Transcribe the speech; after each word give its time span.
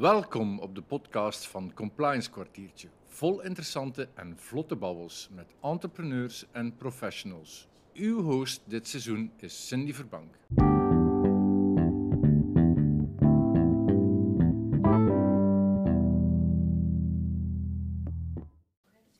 Welkom 0.00 0.58
op 0.58 0.74
de 0.74 0.82
podcast 0.82 1.46
van 1.46 1.72
Compliance 1.74 2.30
Kwartiertje. 2.30 2.88
Vol 3.06 3.42
interessante 3.42 4.08
en 4.14 4.36
vlotte 4.36 4.76
babbels 4.76 5.28
met 5.34 5.46
entrepreneurs 5.60 6.44
en 6.52 6.76
professionals. 6.76 7.68
Uw 7.94 8.22
host 8.22 8.62
dit 8.64 8.88
seizoen 8.88 9.32
is 9.36 9.66
Cindy 9.66 9.92
Verbank. 9.92 10.34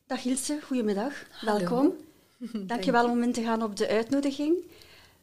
Dag 0.06 0.24
Ilse, 0.24 0.58
goedemiddag. 0.62 1.26
Hallo. 1.30 1.58
Welkom. 1.58 1.92
Dankjewel 2.66 3.10
om 3.10 3.22
in 3.22 3.32
te 3.32 3.42
gaan 3.42 3.62
op 3.62 3.76
de 3.76 3.88
uitnodiging. 3.88 4.56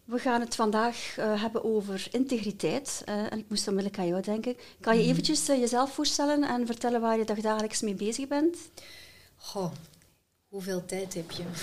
We 0.07 0.19
gaan 0.19 0.41
het 0.41 0.55
vandaag 0.55 1.15
eh, 1.17 1.41
hebben 1.41 1.63
over 1.63 2.07
integriteit. 2.11 3.01
eh, 3.05 3.31
en 3.31 3.37
ik 3.39 3.49
moest 3.49 3.67
onmiddellijk 3.67 4.01
aan 4.01 4.07
jou 4.07 4.21
denken. 4.21 4.55
Kan 4.79 4.93
Mhm. 4.95 5.03
je 5.03 5.09
eventjes 5.09 5.47
eh, 5.49 5.59
jezelf 5.59 5.93
voorstellen 5.93 6.43
en 6.43 6.65
vertellen 6.65 7.01
waar 7.01 7.17
je 7.17 7.41
dagelijks 7.41 7.81
mee 7.81 7.93
bezig 7.95 8.27
bent? 8.27 8.57
Goh, 9.35 9.71
hoeveel 10.47 10.85
tijd 10.85 11.13
heb 11.13 11.31
je? 11.31 11.43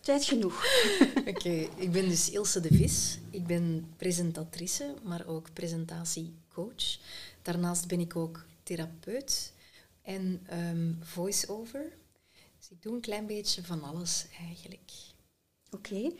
Tijd 0.00 0.24
genoeg. 0.24 0.64
Oké, 1.32 1.68
ik 1.76 1.92
ben 1.92 2.08
dus 2.08 2.30
Ilse 2.30 2.60
de 2.60 2.68
Vis. 2.74 3.18
Ik 3.30 3.46
ben 3.46 3.92
presentatrice, 3.96 4.94
maar 5.02 5.26
ook 5.26 5.52
presentatiecoach. 5.52 6.98
Daarnaast 7.42 7.86
ben 7.88 8.00
ik 8.00 8.16
ook 8.16 8.44
therapeut 8.62 9.52
en 10.02 10.40
ehm 10.46 10.92
voice-over. 11.00 11.92
Dus 12.58 12.70
ik 12.70 12.82
doe 12.82 12.94
een 12.94 13.00
klein 13.00 13.26
beetje 13.26 13.62
van 13.64 13.82
alles 13.82 14.26
eigenlijk. 14.40 14.90
Oké. 15.74 16.10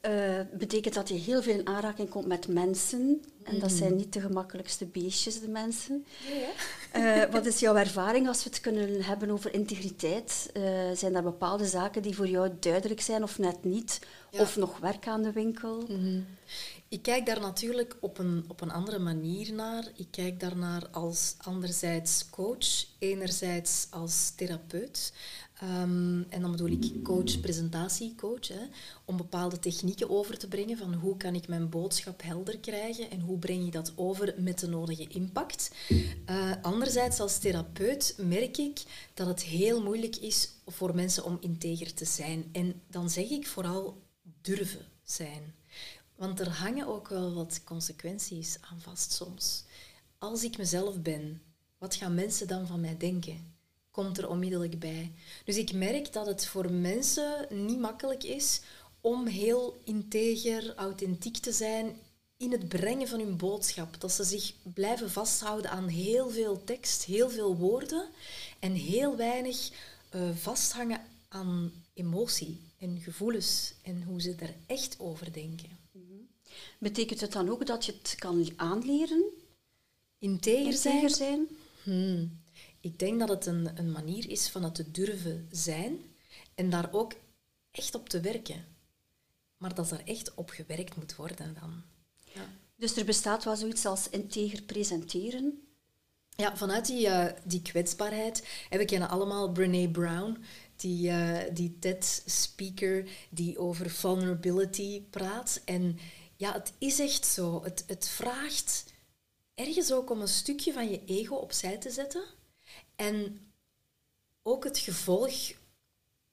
Eh, 0.00 0.40
betekent 0.52 0.94
dat 0.94 1.08
je 1.08 1.14
heel 1.14 1.42
veel 1.42 1.58
in 1.58 1.66
aanraking 1.66 2.08
komt 2.08 2.26
met 2.26 2.48
mensen. 2.48 3.22
En 3.42 3.58
dat 3.58 3.72
zijn 3.72 3.96
niet 3.96 4.12
de 4.12 4.20
gemakkelijkste 4.20 4.86
beestjes, 4.86 5.40
de 5.40 5.48
mensen. 5.48 6.06
Eh, 6.92 7.22
wat 7.30 7.46
is 7.46 7.60
jouw 7.60 7.76
ervaring 7.76 8.28
als 8.28 8.44
we 8.44 8.50
het 8.50 8.60
kunnen 8.60 9.02
hebben 9.02 9.30
over 9.30 9.54
integriteit? 9.54 10.50
Eh, 10.52 10.62
zijn 10.94 11.14
er 11.14 11.22
bepaalde 11.22 11.66
zaken 11.66 12.02
die 12.02 12.14
voor 12.14 12.28
jou 12.28 12.50
duidelijk 12.60 13.00
zijn 13.00 13.22
of 13.22 13.38
net 13.38 13.64
niet? 13.64 13.98
Ja. 14.30 14.40
Of 14.40 14.56
nog 14.56 14.78
werk 14.78 15.06
aan 15.06 15.22
de 15.22 15.32
winkel? 15.32 15.84
Mhm. 15.88 16.20
Ik 16.88 17.02
kijk 17.02 17.26
daar 17.26 17.40
natuurlijk 17.40 17.96
op 18.00 18.18
een, 18.18 18.44
op 18.48 18.60
een 18.60 18.70
andere 18.70 18.98
manier 18.98 19.52
naar. 19.52 19.84
Ik 19.96 20.06
kijk 20.10 20.40
daarnaar 20.40 20.88
als 20.90 21.34
anderzijds 21.38 22.30
coach, 22.30 22.86
enerzijds 22.98 23.86
als 23.90 24.32
therapeut. 24.36 25.12
Ehm, 25.60 26.22
en 26.28 26.40
dan 26.40 26.50
bedoel 26.50 26.70
ik 26.70 27.02
coach, 27.02 27.40
presentatiecoach, 27.40 28.48
hè, 28.48 28.60
om 29.04 29.16
bepaalde 29.16 29.58
technieken 29.58 30.10
over 30.10 30.38
te 30.38 30.48
brengen 30.48 30.78
van 30.78 30.94
hoe 30.94 31.16
kan 31.16 31.34
ik 31.34 31.48
mijn 31.48 31.68
boodschap 31.68 32.22
helder 32.22 32.58
krijgen 32.58 33.10
en 33.10 33.20
hoe 33.20 33.38
breng 33.38 33.64
je 33.64 33.70
dat 33.70 33.92
over 33.96 34.34
met 34.38 34.58
de 34.58 34.68
nodige 34.68 35.08
impact. 35.08 35.70
Eh, 36.24 36.52
anderzijds 36.62 37.20
als 37.20 37.38
therapeut 37.38 38.14
merk 38.18 38.56
ik 38.56 38.82
dat 39.14 39.26
het 39.26 39.42
heel 39.42 39.82
moeilijk 39.82 40.16
is 40.16 40.50
voor 40.66 40.94
mensen 40.94 41.24
om 41.24 41.38
integer 41.40 41.94
te 41.94 42.04
zijn. 42.04 42.48
En 42.52 42.82
dan 42.86 43.10
zeg 43.10 43.30
ik 43.30 43.46
vooral 43.46 44.02
durven 44.40 44.86
zijn. 45.02 45.54
Want 46.16 46.40
er 46.40 46.50
hangen 46.50 46.86
ook 46.86 47.08
wel 47.08 47.34
wat 47.34 47.60
consequenties 47.64 48.58
aan 48.60 48.80
vast 48.80 49.12
soms. 49.12 49.64
Als 50.18 50.44
ik 50.44 50.58
mezelf 50.58 51.00
ben, 51.00 51.42
wat 51.78 51.94
gaan 51.94 52.14
mensen 52.14 52.48
dan 52.48 52.66
van 52.66 52.80
mij 52.80 52.96
denken? 52.96 53.58
Komt 54.00 54.18
er 54.18 54.28
onmiddellijk 54.28 54.78
bij. 54.78 55.12
Dus 55.44 55.56
ik 55.56 55.72
merk 55.72 56.12
dat 56.12 56.26
het 56.26 56.46
voor 56.46 56.72
mensen 56.72 57.46
niet 57.50 57.78
makkelijk 57.78 58.24
is 58.24 58.60
om 59.00 59.26
heel 59.26 59.80
integer, 59.84 60.74
authentiek 60.74 61.36
te 61.36 61.52
zijn 61.52 61.96
in 62.36 62.52
het 62.52 62.68
brengen 62.68 63.08
van 63.08 63.20
hun 63.20 63.36
boodschap. 63.36 64.00
Dat 64.00 64.12
ze 64.12 64.24
zich 64.24 64.52
blijven 64.74 65.10
vasthouden 65.10 65.70
aan 65.70 65.88
heel 65.88 66.30
veel 66.30 66.64
tekst, 66.64 67.04
heel 67.04 67.30
veel 67.30 67.56
woorden 67.56 68.08
en 68.58 68.72
heel 68.72 69.16
weinig 69.16 69.70
eh, 70.10 70.30
vasthangen 70.34 71.00
aan 71.28 71.72
emotie 71.94 72.60
en 72.78 73.00
gevoelens 73.00 73.74
en 73.82 74.02
hoe 74.02 74.20
ze 74.20 74.34
er 74.38 74.54
echt 74.66 74.96
over 74.98 75.32
denken. 75.32 75.78
Betekent 76.78 77.20
het 77.20 77.32
dan 77.32 77.48
ook 77.50 77.66
dat 77.66 77.84
je 77.84 77.92
het 78.02 78.14
kan 78.18 78.52
aanleren? 78.56 79.24
Integer 80.18 80.72
zijn? 80.72 80.94
Integer 80.94 81.16
zijn? 81.16 81.48
Hmm. 81.82 82.38
Ik 82.80 82.98
denk 82.98 83.18
dat 83.18 83.28
het 83.28 83.46
een, 83.46 83.78
een 83.78 83.92
manier 83.92 84.30
is 84.30 84.48
van 84.48 84.64
het 84.64 84.74
te 84.74 84.90
durven 84.90 85.48
zijn 85.50 85.98
en 86.54 86.70
daar 86.70 86.92
ook 86.92 87.12
echt 87.70 87.94
op 87.94 88.08
te 88.08 88.20
werken. 88.20 88.64
Maar 89.56 89.74
dat 89.74 89.90
er 89.90 90.02
echt 90.04 90.34
op 90.34 90.50
gewerkt 90.50 90.96
moet 90.96 91.16
worden 91.16 91.56
dan. 91.60 91.82
Ja. 92.34 92.48
Dus 92.76 92.96
er 92.96 93.04
bestaat 93.04 93.44
wel 93.44 93.56
zoiets 93.56 93.86
als 93.86 94.08
integer 94.08 94.62
presenteren. 94.62 95.62
Ja, 96.36 96.56
vanuit 96.56 96.86
die, 96.86 97.06
eh, 97.06 97.36
die 97.44 97.62
kwetsbaarheid. 97.62 98.48
En 98.70 98.78
we 98.78 98.84
kennen 98.84 99.08
allemaal 99.08 99.52
Brene 99.52 99.90
Brown, 99.90 100.38
die, 100.76 101.10
eh, 101.10 101.54
die 101.54 101.78
TED-speaker 101.78 103.08
die 103.30 103.58
over 103.58 103.90
vulnerability 103.90 105.02
praat. 105.02 105.60
En 105.64 105.98
ja, 106.36 106.52
het 106.52 106.72
is 106.78 106.98
echt 106.98 107.26
zo. 107.26 107.62
Het, 107.64 107.84
het 107.86 108.08
vraagt 108.08 108.84
ergens 109.54 109.92
ook 109.92 110.10
om 110.10 110.20
een 110.20 110.28
stukje 110.28 110.72
van 110.72 110.90
je 110.90 111.04
ego 111.04 111.34
opzij 111.34 111.78
te 111.78 111.90
zetten. 111.90 112.22
En 113.00 113.40
ook 114.42 114.64
het 114.64 114.78
gevolg 114.78 115.32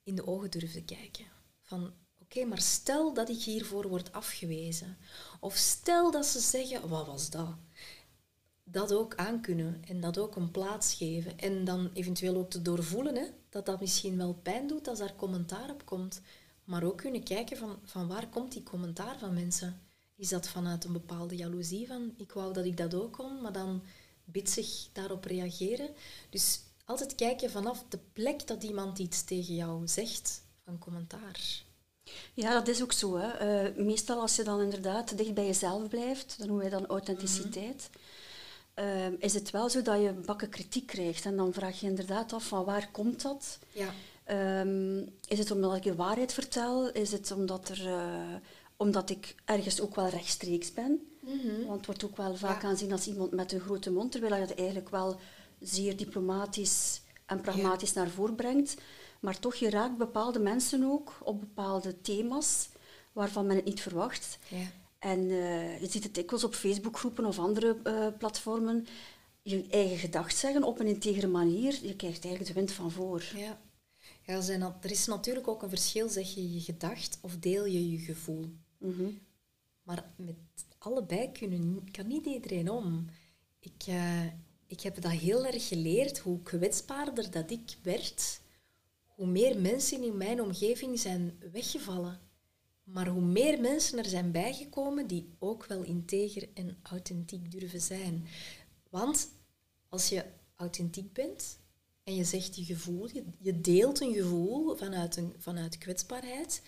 in 0.03 0.15
de 0.15 0.27
ogen 0.27 0.51
durven 0.51 0.85
kijken. 0.85 1.25
Van, 1.61 1.93
oké, 2.21 2.45
maar 2.45 2.61
stel 2.61 3.13
dat 3.13 3.29
ik 3.29 3.41
hiervoor 3.41 3.87
word 3.87 4.11
afgewezen. 4.11 4.97
Of 5.39 5.55
stel 5.55 6.11
dat 6.11 6.25
ze 6.25 6.39
zeggen, 6.39 6.89
wat 6.89 7.05
was 7.05 7.29
dat? 7.29 7.55
dat 8.69 8.93
ook 8.93 9.15
aankunnen 9.15 9.81
en 9.87 9.99
dat 9.99 10.17
ook 10.17 10.35
een 10.35 10.51
plaats 10.51 10.93
geven. 10.93 11.37
En 11.39 11.63
dan 11.63 11.89
eventueel 11.93 12.35
ook 12.35 12.49
te 12.49 12.61
doorvoelen 12.61 13.15
hè, 13.15 13.25
dat 13.49 13.65
dat 13.65 13.79
misschien 13.79 14.17
wel 14.17 14.33
pijn 14.33 14.67
doet 14.67 14.87
als 14.87 14.99
daar 14.99 15.15
commentaar 15.15 15.69
op 15.69 15.85
komt. 15.85 16.21
Maar 16.63 16.83
ook 16.83 16.97
kunnen 16.97 17.23
kijken 17.23 17.57
van, 17.57 17.79
van 17.83 18.07
waar 18.07 18.27
komt 18.27 18.51
die 18.51 18.63
commentaar 18.63 19.19
van 19.19 19.33
mensen. 19.33 19.81
Is 20.15 20.29
dat 20.29 20.47
vanuit 20.47 20.83
een 20.83 20.93
bepaalde 20.93 21.35
jaloezie 21.35 21.87
van 21.87 22.13
ik 22.17 22.31
wou 22.31 22.53
dat 22.53 22.65
ik 22.65 22.77
dat 22.77 22.93
ook 22.93 23.13
kon, 23.13 23.41
maar 23.41 23.53
dan 23.53 23.81
bitsig 24.31 24.89
daarop 24.93 25.23
reageren. 25.23 25.89
Dus 26.29 26.59
altijd 26.85 27.15
kijken 27.15 27.51
vanaf 27.51 27.83
de 27.89 27.99
plek 28.13 28.47
dat 28.47 28.63
iemand 28.63 28.99
iets 28.99 29.23
tegen 29.23 29.55
jou 29.55 29.87
zegt 29.87 30.43
van 30.63 30.77
commentaar. 30.79 31.65
Ja, 32.33 32.53
dat 32.53 32.67
is 32.67 32.81
ook 32.81 32.91
zo. 32.91 33.17
Hè. 33.17 33.27
Eh, 33.27 33.75
meestal 33.75 34.21
als 34.21 34.35
je 34.35 34.43
dan 34.43 34.61
inderdaad 34.61 35.17
dicht 35.17 35.33
bij 35.33 35.45
jezelf 35.45 35.87
blijft, 35.87 36.35
dan 36.37 36.47
noemen 36.47 36.69
wij 36.69 36.79
dan 36.79 36.89
authenticiteit, 36.89 37.89
eh, 38.73 39.07
is 39.19 39.33
het 39.33 39.51
wel 39.51 39.69
zo 39.69 39.81
dat 39.81 40.01
je 40.01 40.11
bakken 40.11 40.49
kritiek 40.49 40.87
krijgt. 40.87 41.25
En 41.25 41.35
dan 41.35 41.53
vraag 41.53 41.79
je 41.79 41.87
inderdaad 41.87 42.33
af 42.33 42.47
van 42.47 42.65
waar 42.65 42.91
komt 42.91 43.21
dat? 43.21 43.59
Ja. 43.71 43.93
Ehm, 44.23 44.97
is 45.27 45.39
het 45.39 45.51
omdat 45.51 45.75
ik 45.75 45.83
de 45.83 45.95
waarheid 45.95 46.33
vertel? 46.33 46.89
Is 46.89 47.11
het 47.11 47.31
omdat, 47.31 47.69
er, 47.69 47.87
eh, 47.87 48.35
omdat 48.77 49.09
ik 49.09 49.35
ergens 49.45 49.81
ook 49.81 49.95
wel 49.95 50.07
rechtstreeks 50.07 50.73
ben? 50.73 51.16
Want 51.65 51.77
het 51.77 51.85
wordt 51.85 52.05
ook 52.05 52.17
wel 52.17 52.35
vaak 52.35 52.61
Ja. 52.61 52.67
aanzien 52.67 52.91
als 52.91 53.07
iemand 53.07 53.31
met 53.31 53.51
een 53.51 53.59
grote 53.59 53.91
mond, 53.91 54.11
terwijl 54.11 54.41
je 54.41 54.47
dat 54.47 54.57
eigenlijk 54.57 54.89
wel 54.89 55.19
zeer 55.59 55.97
diplomatisch 55.97 57.01
en 57.25 57.41
pragmatisch 57.41 57.93
naar 57.93 58.09
voren 58.09 58.35
brengt. 58.35 58.75
Maar 59.19 59.39
toch, 59.39 59.55
je 59.55 59.69
raakt 59.69 59.97
bepaalde 59.97 60.39
mensen 60.39 60.83
ook 60.83 61.17
op 61.23 61.39
bepaalde 61.39 62.01
thema's 62.01 62.69
waarvan 63.13 63.45
men 63.45 63.55
het 63.55 63.65
niet 63.65 63.81
verwacht. 63.81 64.37
Ja. 64.47 64.71
En 64.99 65.19
eh, 65.19 65.81
je 65.81 65.87
ziet 65.89 66.03
het 66.03 66.15
dikwijls 66.15 66.43
op 66.43 66.55
Facebookgroepen 66.55 67.25
of 67.25 67.39
andere 67.39 67.77
eh, 67.83 68.07
platformen. 68.17 68.87
Je 69.41 69.67
eigen 69.69 69.97
gedacht 69.97 70.37
zeggen 70.37 70.63
op 70.63 70.79
een 70.79 70.87
integere 70.87 71.27
manier. 71.27 71.71
Je 71.81 71.95
krijgt 71.95 72.23
eigenlijk 72.23 72.45
de 72.45 72.53
wind 72.53 72.71
van 72.71 72.91
voor. 72.91 73.23
Ja, 73.35 73.59
ja 74.25 74.35
er, 74.35 74.43
zijn, 74.43 74.61
er 74.61 74.91
is 74.91 75.05
natuurlijk 75.05 75.47
ook 75.47 75.63
een 75.63 75.69
verschil, 75.69 76.09
zeg 76.09 76.33
je 76.33 76.53
je 76.53 76.61
gedacht 76.61 77.17
of 77.21 77.37
deel 77.37 77.65
je 77.65 77.91
je 77.91 77.97
gevoel. 77.97 78.49
Mhm. 78.77 79.09
Maar 79.83 80.11
met 80.15 80.35
allebei 80.77 81.31
kunnen, 81.31 81.91
kan 81.91 82.07
niet 82.07 82.25
iedereen 82.25 82.71
om. 82.71 83.09
Ik, 83.59 83.83
eh, 83.87 84.25
ik 84.67 84.81
heb 84.81 85.01
dat 85.01 85.11
heel 85.11 85.45
erg 85.45 85.67
geleerd, 85.67 86.17
hoe 86.17 86.41
kwetsbaarder 86.41 87.31
dat 87.31 87.51
ik 87.51 87.77
werd, 87.83 88.41
hoe 89.05 89.27
meer 89.27 89.61
mensen 89.61 90.03
in 90.03 90.17
mijn 90.17 90.41
omgeving 90.41 90.99
zijn 90.99 91.39
weggevallen. 91.51 92.19
Maar 92.83 93.07
hoe 93.07 93.21
meer 93.21 93.61
mensen 93.61 93.97
er 93.97 94.05
zijn 94.05 94.31
bijgekomen 94.31 95.07
die 95.07 95.29
ook 95.39 95.65
wel 95.65 95.83
integer 95.83 96.49
en 96.53 96.77
authentiek 96.81 97.51
durven 97.51 97.81
zijn. 97.81 98.27
Want 98.89 99.29
als 99.89 100.09
je 100.09 100.25
authentiek 100.55 101.13
bent 101.13 101.59
en 102.03 102.15
je 102.15 102.23
zegt 102.23 102.55
je 102.55 102.63
gevoel, 102.63 103.09
je, 103.13 103.23
je 103.39 103.61
deelt 103.61 104.01
een 104.01 104.13
gevoel 104.13 104.75
vanuit, 104.75 105.15
een, 105.15 105.33
vanuit 105.37 105.77
kwetsbaarheid, 105.77 106.61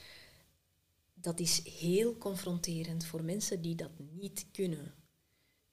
dat 1.21 1.39
is 1.39 1.61
heel 1.79 2.17
confronterend 2.17 3.05
voor 3.05 3.23
mensen 3.23 3.61
die 3.61 3.75
dat 3.75 3.91
niet 4.11 4.45
kunnen. 4.51 4.93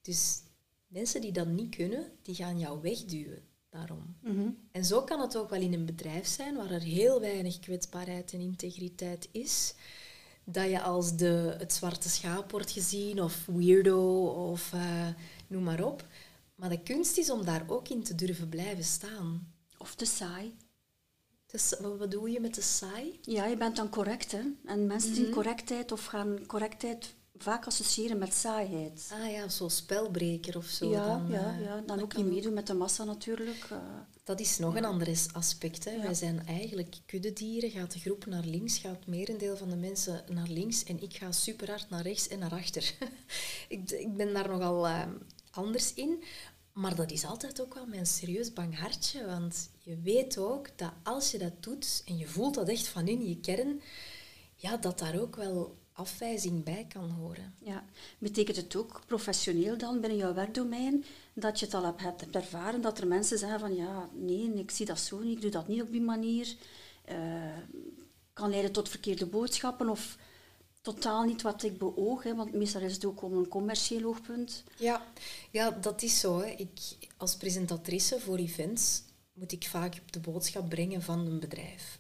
Dus 0.02 0.43
mensen 0.87 1.20
die 1.20 1.32
dat 1.32 1.46
niet 1.46 1.75
kunnen, 1.76 2.12
die 2.22 2.34
gaan 2.34 2.58
jou 2.58 2.81
wegduwen 2.81 3.43
daarom. 3.70 4.16
Mhm. 4.22 4.50
En 4.72 4.84
zo 4.84 5.02
kan 5.02 5.20
het 5.20 5.37
ook 5.37 5.50
wel 5.50 5.60
in 5.60 5.72
een 5.72 5.87
bedrijf 5.87 6.26
zijn 6.26 6.56
waar 6.56 6.70
er 6.70 6.82
heel 6.82 7.20
weinig 7.20 7.58
kwetsbaarheid 7.58 8.32
en 8.32 8.40
integriteit 8.40 9.28
is. 9.32 9.75
Dat 10.44 10.70
je 10.70 10.82
als 10.82 11.16
de, 11.16 11.54
het 11.58 11.72
zwarte 11.72 12.08
schaap 12.08 12.50
wordt 12.50 12.70
gezien 12.70 13.22
of 13.22 13.46
weirdo 13.46 14.26
of 14.26 14.72
eh, 14.72 15.08
noem 15.46 15.62
maar 15.62 15.84
op. 15.84 16.06
Maar 16.54 16.69
de 16.69 16.82
kunst 16.82 17.19
is 17.19 17.31
om 17.31 17.44
daar 17.44 17.64
ook 17.66 17.88
in 17.88 18.02
te 18.02 18.14
durven 18.14 18.49
blijven 18.49 18.84
staan. 18.84 19.52
Of 19.78 19.94
te 19.94 20.04
saai. 20.04 20.54
Dus 21.46 21.75
wat 21.81 21.98
bedoel 21.98 22.26
je 22.26 22.40
met 22.40 22.54
de 22.54 22.62
saai? 22.62 23.19
Ja, 23.22 23.46
je 23.46 23.56
bent 23.56 23.76
dan 23.76 23.88
correct, 23.88 24.32
hè. 24.32 24.40
En 24.64 24.87
mensen 24.87 25.14
zien 25.14 25.31
correctheid 25.31 25.93
of 25.93 26.04
gaan 26.04 26.46
correctheid 26.46 27.14
vaak 27.38 27.66
associëren 27.66 28.19
met 28.19 28.34
saaiheid. 28.34 29.10
Ah 29.12 29.31
ja, 29.31 29.48
zo'n 29.48 29.70
spelbreker 29.70 30.56
of 30.56 30.66
zo. 30.66 30.90
ja, 30.90 31.06
dan, 31.06 31.26
ja, 31.31 31.54
eh, 31.58 31.64
ja, 31.64 31.82
dan 31.87 32.00
ook 32.00 32.16
niet 32.16 32.26
meedoen 32.26 32.52
met 32.52 32.66
de 32.66 32.75
massa 32.75 33.04
natuurlijk. 33.04 33.66
eh. 33.70 33.78
Dat 34.25 34.40
is 34.40 34.58
nog 34.58 34.76
een 34.76 34.84
ander 34.84 35.08
aspect. 35.32 35.84
Hè. 35.84 35.90
Ja. 35.90 36.02
Wij 36.02 36.14
zijn 36.14 36.46
eigenlijk 36.46 36.96
kuddedieren. 37.06 37.70
Gaat 37.70 37.92
de 37.92 37.99
groep 37.99 38.26
naar 38.26 38.44
links, 38.44 38.78
gaat 38.78 38.96
het 38.96 39.06
merendeel 39.06 39.56
van 39.56 39.70
de 39.70 39.76
mensen 39.76 40.25
naar 40.28 40.49
links 40.49 40.84
en 40.84 41.02
ik 41.02 41.16
ga 41.16 41.32
super 41.32 41.69
hard 41.69 41.90
naar 41.90 42.02
rechts 42.02 42.28
en 42.28 42.38
naar 42.38 42.52
achter. 42.52 42.94
ik, 43.69 43.90
ik 43.90 44.16
ben 44.16 44.32
daar 44.34 44.49
nogal 44.49 44.87
eh, 44.87 45.02
anders 45.50 45.94
in. 45.94 46.22
Maar 46.76 46.94
dat 46.94 47.11
is 47.11 47.25
altijd 47.25 47.61
ook 47.61 47.75
wel 47.75 47.87
mijn 47.87 48.06
serieus 48.06 48.52
bang 48.52 48.78
hartje. 48.78 49.26
Want 49.26 49.70
je 49.78 50.00
weet 50.00 50.38
ook 50.38 50.69
dat 50.78 50.93
als 51.02 51.31
je 51.31 51.38
dat 51.38 51.62
doet 51.62 52.02
en 52.06 52.17
je 52.17 52.26
voelt 52.26 52.55
dat 52.55 52.69
echt 52.69 52.88
van 52.88 53.08
in 53.08 53.28
je 53.28 53.40
kern, 53.40 53.81
ja, 54.55 54.76
dat 54.76 54.99
daar 54.99 55.20
ook 55.20 55.37
wel 55.37 55.76
afwijzing 55.93 56.64
bij 56.64 56.87
kan 56.88 57.11
horen. 57.11 57.55
Ja. 57.58 57.84
Betekent 58.19 58.56
het 58.56 58.76
ook 58.76 59.02
professioneel 59.06 59.78
dan 59.78 60.00
binnen 60.00 60.19
jouw 60.19 60.34
werkdomein 60.34 61.05
dat 61.34 61.58
je 61.58 61.64
het 61.64 61.75
al 61.75 61.94
hebt, 61.96 62.31
ervaren 62.31 62.81
dat 62.81 62.99
er 62.99 63.06
mensen 63.06 63.38
zeggen 63.38 63.61
van 63.61 63.75
ja, 63.75 64.08
nee, 64.12 64.55
ik 64.55 64.70
zie 64.70 64.87
dat 64.87 65.00
zo 65.00 65.19
niet, 65.19 65.37
ik 65.37 65.40
doe 65.43 65.50
dat 65.50 65.69
niet 65.69 65.82
op 65.82 65.90
die 65.90 66.00
manier. 66.00 66.56
eh, 67.05 67.17
kan 68.32 68.50
leiden 68.50 68.73
tot 68.73 68.88
verkeerde 68.88 69.26
boodschappen 69.26 69.88
of 69.88 70.17
totaal 70.93 71.25
niet 71.25 71.43
wat 71.43 71.62
ik 71.62 71.79
beoog, 71.79 72.23
hè, 72.23 72.35
want 72.35 72.53
meestal 72.53 72.81
is 72.81 72.93
het 72.93 73.05
ook 73.05 73.23
om 73.23 73.33
een 73.33 73.49
commercieel 73.49 74.09
oogpunt. 74.09 74.65
Ja, 74.79 75.06
ja 75.50 75.71
dat 75.71 76.03
is 76.03 76.21
zo. 76.21 76.38
Hè. 76.38 76.47
Ik, 76.47 76.71
als 77.17 77.37
presentatrice 77.37 78.21
voor 78.21 78.37
events 78.37 79.03
moet 79.33 79.53
ik 79.53 79.67
vaak 79.67 80.12
de 80.12 80.21
boodschap 80.21 80.69
brengen 80.69 81.03
van 81.03 81.27
een 81.27 81.41
bedrijf. 81.41 81.99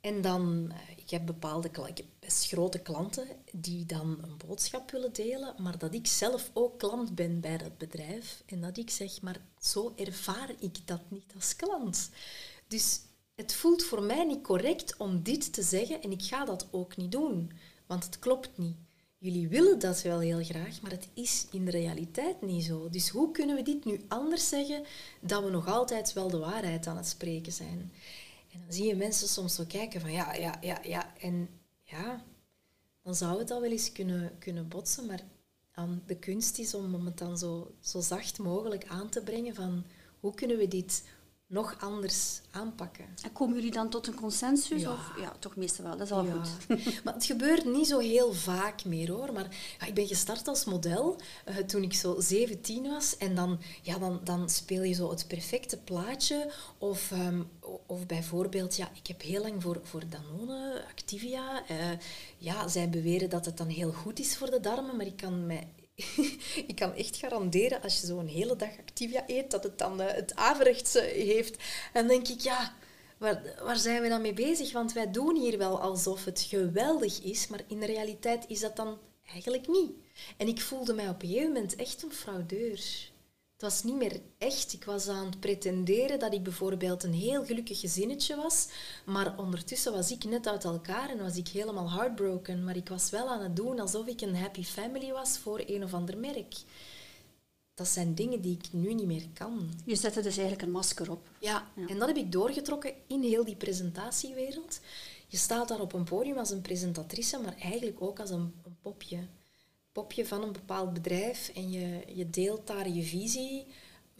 En 0.00 0.20
dan, 0.22 0.72
eh, 0.72 0.98
ik 0.98 1.10
heb 1.10 1.26
bepaalde 1.26 1.68
ik 1.68 1.96
heb 1.96 2.06
best 2.18 2.46
grote 2.46 2.78
klanten 2.78 3.26
die 3.52 3.86
dan 3.86 4.18
een 4.22 4.36
boodschap 4.46 4.90
willen 4.90 5.12
delen, 5.12 5.54
maar 5.58 5.78
dat 5.78 5.94
ik 5.94 6.06
zelf 6.06 6.50
ook 6.52 6.78
klant 6.78 7.14
ben 7.14 7.40
bij 7.40 7.58
dat 7.58 7.78
bedrijf. 7.78 8.42
En 8.46 8.60
dat 8.60 8.76
ik 8.76 8.90
zeg, 8.90 9.20
maar 9.20 9.40
zo 9.60 9.92
ervaar 9.96 10.50
ik 10.58 10.86
dat 10.86 11.02
niet 11.08 11.32
als 11.34 11.56
klant. 11.56 12.10
Dus 12.68 13.00
het 13.34 13.54
voelt 13.54 13.84
voor 13.84 14.02
mij 14.02 14.24
niet 14.24 14.42
correct 14.42 14.96
om 14.96 15.22
dit 15.22 15.52
te 15.52 15.62
zeggen 15.62 16.02
en 16.02 16.10
ik 16.12 16.22
ga 16.22 16.44
dat 16.44 16.68
ook 16.70 16.96
niet 16.96 17.12
doen, 17.12 17.52
want 17.90 18.04
het 18.04 18.18
klopt 18.18 18.58
niet. 18.58 18.76
Jullie 19.18 19.48
willen 19.48 19.78
dat 19.78 20.02
wel 20.02 20.20
heel 20.20 20.44
graag, 20.44 20.80
maar 20.80 20.90
het 20.90 21.08
is 21.14 21.46
in 21.50 21.64
de 21.64 21.70
realiteit 21.70 22.42
niet 22.42 22.64
zo. 22.64 22.88
Dus 22.90 23.08
hoe 23.08 23.30
kunnen 23.30 23.56
we 23.56 23.62
dit 23.62 23.84
nu 23.84 24.00
anders 24.08 24.48
zeggen 24.48 24.84
dat 25.20 25.44
we 25.44 25.50
nog 25.50 25.66
altijd 25.66 26.12
wel 26.12 26.28
de 26.28 26.38
waarheid 26.38 26.86
aan 26.86 26.96
het 26.96 27.06
spreken 27.06 27.52
zijn? 27.52 27.92
En 28.52 28.60
dan 28.60 28.72
zie 28.72 28.86
je 28.86 28.96
mensen 28.96 29.28
soms 29.28 29.54
zo 29.54 29.64
kijken 29.68 30.00
van 30.00 30.12
ja, 30.12 30.34
ja, 30.34 30.58
ja, 30.60 30.78
ja. 30.82 31.16
En 31.18 31.48
ja, 31.82 32.24
dan 33.02 33.14
zou 33.14 33.38
het 33.38 33.50
al 33.50 33.60
wel 33.60 33.70
eens 33.70 33.92
kunnen, 33.92 34.38
kunnen 34.38 34.68
botsen, 34.68 35.06
maar 35.06 35.22
aan 35.72 36.02
de 36.06 36.16
kunst 36.16 36.58
is 36.58 36.74
om 36.74 37.06
het 37.06 37.18
dan 37.18 37.38
zo, 37.38 37.74
zo 37.80 38.00
zacht 38.00 38.38
mogelijk 38.38 38.86
aan 38.86 39.08
te 39.08 39.22
brengen 39.22 39.54
van 39.54 39.84
hoe 40.20 40.34
kunnen 40.34 40.56
we 40.56 40.68
dit 40.68 41.02
nog 41.50 41.76
anders 41.80 42.40
aanpakken. 42.50 43.04
En 43.22 43.32
komen 43.32 43.54
jullie 43.54 43.70
dan 43.70 43.88
tot 43.90 44.06
een 44.06 44.14
consensus? 44.14 44.82
Ja. 44.82 44.92
Of, 44.92 45.12
ja, 45.20 45.32
toch 45.38 45.56
meestal 45.56 45.84
wel, 45.84 45.96
dat 45.96 46.06
is 46.06 46.12
al 46.12 46.24
Ja. 46.24 46.32
goed. 46.32 46.68
maar 47.04 47.14
het 47.14 47.24
gebeurt 47.24 47.64
niet 47.64 47.86
zo 47.86 47.98
heel 47.98 48.32
vaak 48.32 48.84
meer 48.84 49.10
hoor. 49.10 49.32
Maar 49.32 49.56
ja, 49.80 49.86
ik 49.86 49.94
ben 49.94 50.06
gestart 50.06 50.48
als 50.48 50.64
model 50.64 51.16
eh, 51.44 51.56
toen 51.56 51.82
ik 51.82 51.94
zo 51.94 52.20
17 52.20 52.88
was. 52.88 53.16
En 53.16 53.34
dan, 53.34 53.58
ja, 53.82 53.98
dan, 53.98 54.20
dan 54.24 54.48
speel 54.50 54.82
je 54.82 54.94
zo 54.94 55.10
het 55.10 55.24
perfecte 55.28 55.76
plaatje. 55.78 56.50
Of, 56.78 57.10
ehm, 57.10 57.42
of 57.86 58.06
bijvoorbeeld, 58.06 58.76
ja, 58.76 58.90
ik 58.94 59.06
heb 59.06 59.22
heel 59.22 59.42
lang 59.42 59.62
voor, 59.62 59.80
voor 59.82 60.02
Danone, 60.08 60.84
Activia. 60.90 61.62
eh, 61.68 61.76
ja, 62.38 62.68
zij 62.68 62.90
beweren 62.90 63.30
dat 63.30 63.44
het 63.44 63.56
dan 63.56 63.68
heel 63.68 63.92
goed 63.92 64.18
is 64.18 64.36
voor 64.36 64.50
de 64.50 64.60
darmen. 64.60 64.96
Maar 64.96 65.06
ik 65.06 65.16
kan 65.16 65.46
mij 65.46 65.68
ik 66.70 66.74
kan 66.74 66.94
echt 66.94 67.16
garanderen, 67.16 67.82
als 67.82 68.00
je 68.00 68.06
zo 68.06 68.18
een 68.18 68.28
hele 68.28 68.56
dag 68.56 68.78
Activia 68.78 69.24
eet, 69.26 69.50
dat 69.50 69.62
het 69.62 69.78
dan 69.78 70.00
eh, 70.00 70.14
het 70.14 70.34
averechts 70.34 70.94
eh, 70.94 71.04
heeft. 71.04 71.62
En 71.92 72.08
denk 72.08 72.28
ik, 72.28 72.40
ja, 72.40 72.74
waar, 73.18 73.42
waar 73.62 73.76
zijn 73.76 74.02
we 74.02 74.08
dan 74.08 74.20
mee 74.20 74.34
bezig? 74.34 74.72
Want 74.72 74.92
wij 74.92 75.10
doen 75.10 75.36
hier 75.36 75.58
wel 75.58 75.80
alsof 75.80 76.24
het 76.24 76.40
geweldig 76.40 77.22
is, 77.22 77.48
maar 77.48 77.60
in 77.68 77.80
de 77.80 77.86
realiteit 77.86 78.44
is 78.48 78.60
dat 78.60 78.76
dan 78.76 78.98
eigenlijk 79.32 79.68
niet. 79.68 79.92
En 80.36 80.48
ik 80.48 80.60
voelde 80.60 80.92
mij 80.92 81.08
op 81.08 81.22
een 81.22 81.28
gegeven 81.28 81.52
moment 81.52 81.76
echt 81.76 82.02
een 82.02 82.12
fraudeur. 82.12 83.09
Het 83.60 83.72
was 83.72 83.82
niet 83.82 83.96
meer 83.96 84.20
echt. 84.38 84.72
Ik 84.72 84.84
was 84.84 85.08
aan 85.08 85.24
het 85.26 85.40
pretenderen 85.40 86.18
dat 86.18 86.32
ik 86.32 86.42
bijvoorbeeld 86.42 87.02
een 87.02 87.12
heel 87.12 87.44
gelukkig 87.44 87.80
gezinnetje 87.80 88.36
was, 88.36 88.68
maar 89.06 89.38
ondertussen 89.38 89.92
was 89.92 90.10
ik 90.10 90.24
net 90.24 90.46
uit 90.46 90.64
elkaar 90.64 91.10
en 91.10 91.18
was 91.18 91.36
ik 91.36 91.48
helemaal 91.48 91.90
heartbroken. 91.90 92.64
Maar 92.64 92.76
ik 92.76 92.88
was 92.88 93.10
wel 93.10 93.28
aan 93.28 93.42
het 93.42 93.56
doen 93.56 93.80
alsof 93.80 94.06
ik 94.06 94.20
een 94.20 94.36
happy 94.36 94.64
family 94.64 95.12
was 95.12 95.38
voor 95.38 95.62
een 95.66 95.84
of 95.84 95.94
ander 95.94 96.18
merk. 96.18 96.54
Dat 97.74 97.88
zijn 97.88 98.14
dingen 98.14 98.40
die 98.40 98.56
ik 98.62 98.72
nu 98.72 98.94
niet 98.94 99.06
meer 99.06 99.28
kan. 99.34 99.70
Je 99.84 99.96
zet 99.96 100.16
er 100.16 100.22
dus 100.22 100.36
eigenlijk 100.36 100.62
een 100.62 100.70
masker 100.72 101.10
op. 101.10 101.28
Ja, 101.38 101.68
Ja. 101.76 101.86
en 101.88 101.98
dat 101.98 102.08
heb 102.08 102.16
ik 102.16 102.32
doorgetrokken 102.32 102.92
in 103.06 103.22
heel 103.22 103.44
die 103.44 103.56
presentatiewereld. 103.56 104.80
Je 105.26 105.36
staat 105.36 105.68
daar 105.68 105.80
op 105.80 105.92
een 105.92 106.04
podium 106.04 106.38
als 106.38 106.50
een 106.50 106.60
presentatrice, 106.62 107.38
maar 107.38 107.56
eigenlijk 107.56 108.02
ook 108.02 108.20
als 108.20 108.30
een, 108.30 108.54
een 108.64 108.76
popje. 108.82 109.18
Popje 109.92 110.26
van 110.26 110.42
een 110.42 110.52
bepaald 110.52 110.92
bedrijf 110.92 111.50
en 111.54 111.70
je, 111.70 112.02
je 112.14 112.30
deelt 112.30 112.66
daar 112.66 112.88
je 112.88 113.02
visie 113.02 113.66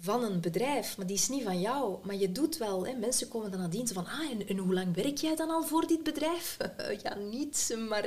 van 0.01 0.23
een 0.23 0.41
bedrijf, 0.41 0.97
maar 0.97 1.07
die 1.07 1.17
is 1.17 1.29
niet 1.29 1.43
van 1.43 1.61
jou. 1.61 2.07
Maar 2.07 2.15
je 2.15 2.33
doet 2.33 2.57
wel, 2.57 2.87
hè. 2.87 2.95
mensen 2.95 3.29
komen 3.29 3.51
dan 3.51 3.61
nadien 3.61 3.89
van, 3.89 4.07
ah, 4.07 4.31
en, 4.47 4.59
hoe 4.59 4.75
lang 4.75 4.95
werk 4.95 5.17
jij 5.17 5.37
dan 5.37 5.51
al 5.51 5.63
voor 5.63 5.87
dit 5.87 6.03
bedrijf? 6.03 6.57
ja, 7.03 7.15
niet, 7.15 7.77
maar 7.89 8.05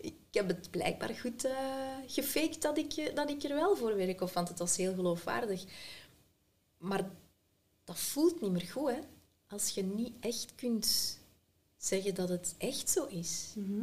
ik 0.00 0.14
heb 0.30 0.48
het 0.48 0.70
blijkbaar 0.70 1.14
goed 1.14 1.44
eh 1.44 1.52
gefaked 2.06 2.62
dat 2.62 2.78
ik, 2.78 3.12
dat 3.14 3.30
ik 3.30 3.42
er 3.42 3.54
wel 3.54 3.76
voor 3.76 3.96
werk, 3.96 4.20
of 4.20 4.32
want 4.32 4.48
het 4.48 4.58
was 4.58 4.76
heel 4.76 4.94
geloofwaardig. 4.94 5.64
Maar 6.78 7.10
dat 7.84 7.98
voelt 7.98 8.40
niet 8.40 8.50
meer 8.50 8.68
goed, 8.72 8.90
hè. 8.90 8.98
Als 9.48 9.68
je 9.68 9.82
niet 9.82 10.12
echt 10.20 10.54
kunt 10.54 11.19
zeggen 11.80 12.14
dat 12.14 12.28
het 12.28 12.54
echt 12.58 12.90
zo 12.90 13.06
is. 13.06 13.52
Mhm. 13.54 13.82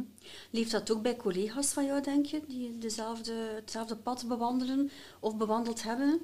Leeft 0.50 0.70
dat 0.70 0.90
ook 0.90 1.02
bij 1.02 1.16
collega's 1.16 1.66
van 1.66 1.86
jou, 1.86 2.02
denk 2.02 2.26
je, 2.26 2.40
die 2.48 2.78
dezelfde, 2.78 3.32
hetzelfde 3.54 3.96
pad 3.96 4.24
bewandelen 4.28 4.90
of 5.20 5.36
bewandeld 5.36 5.82
hebben? 5.82 6.20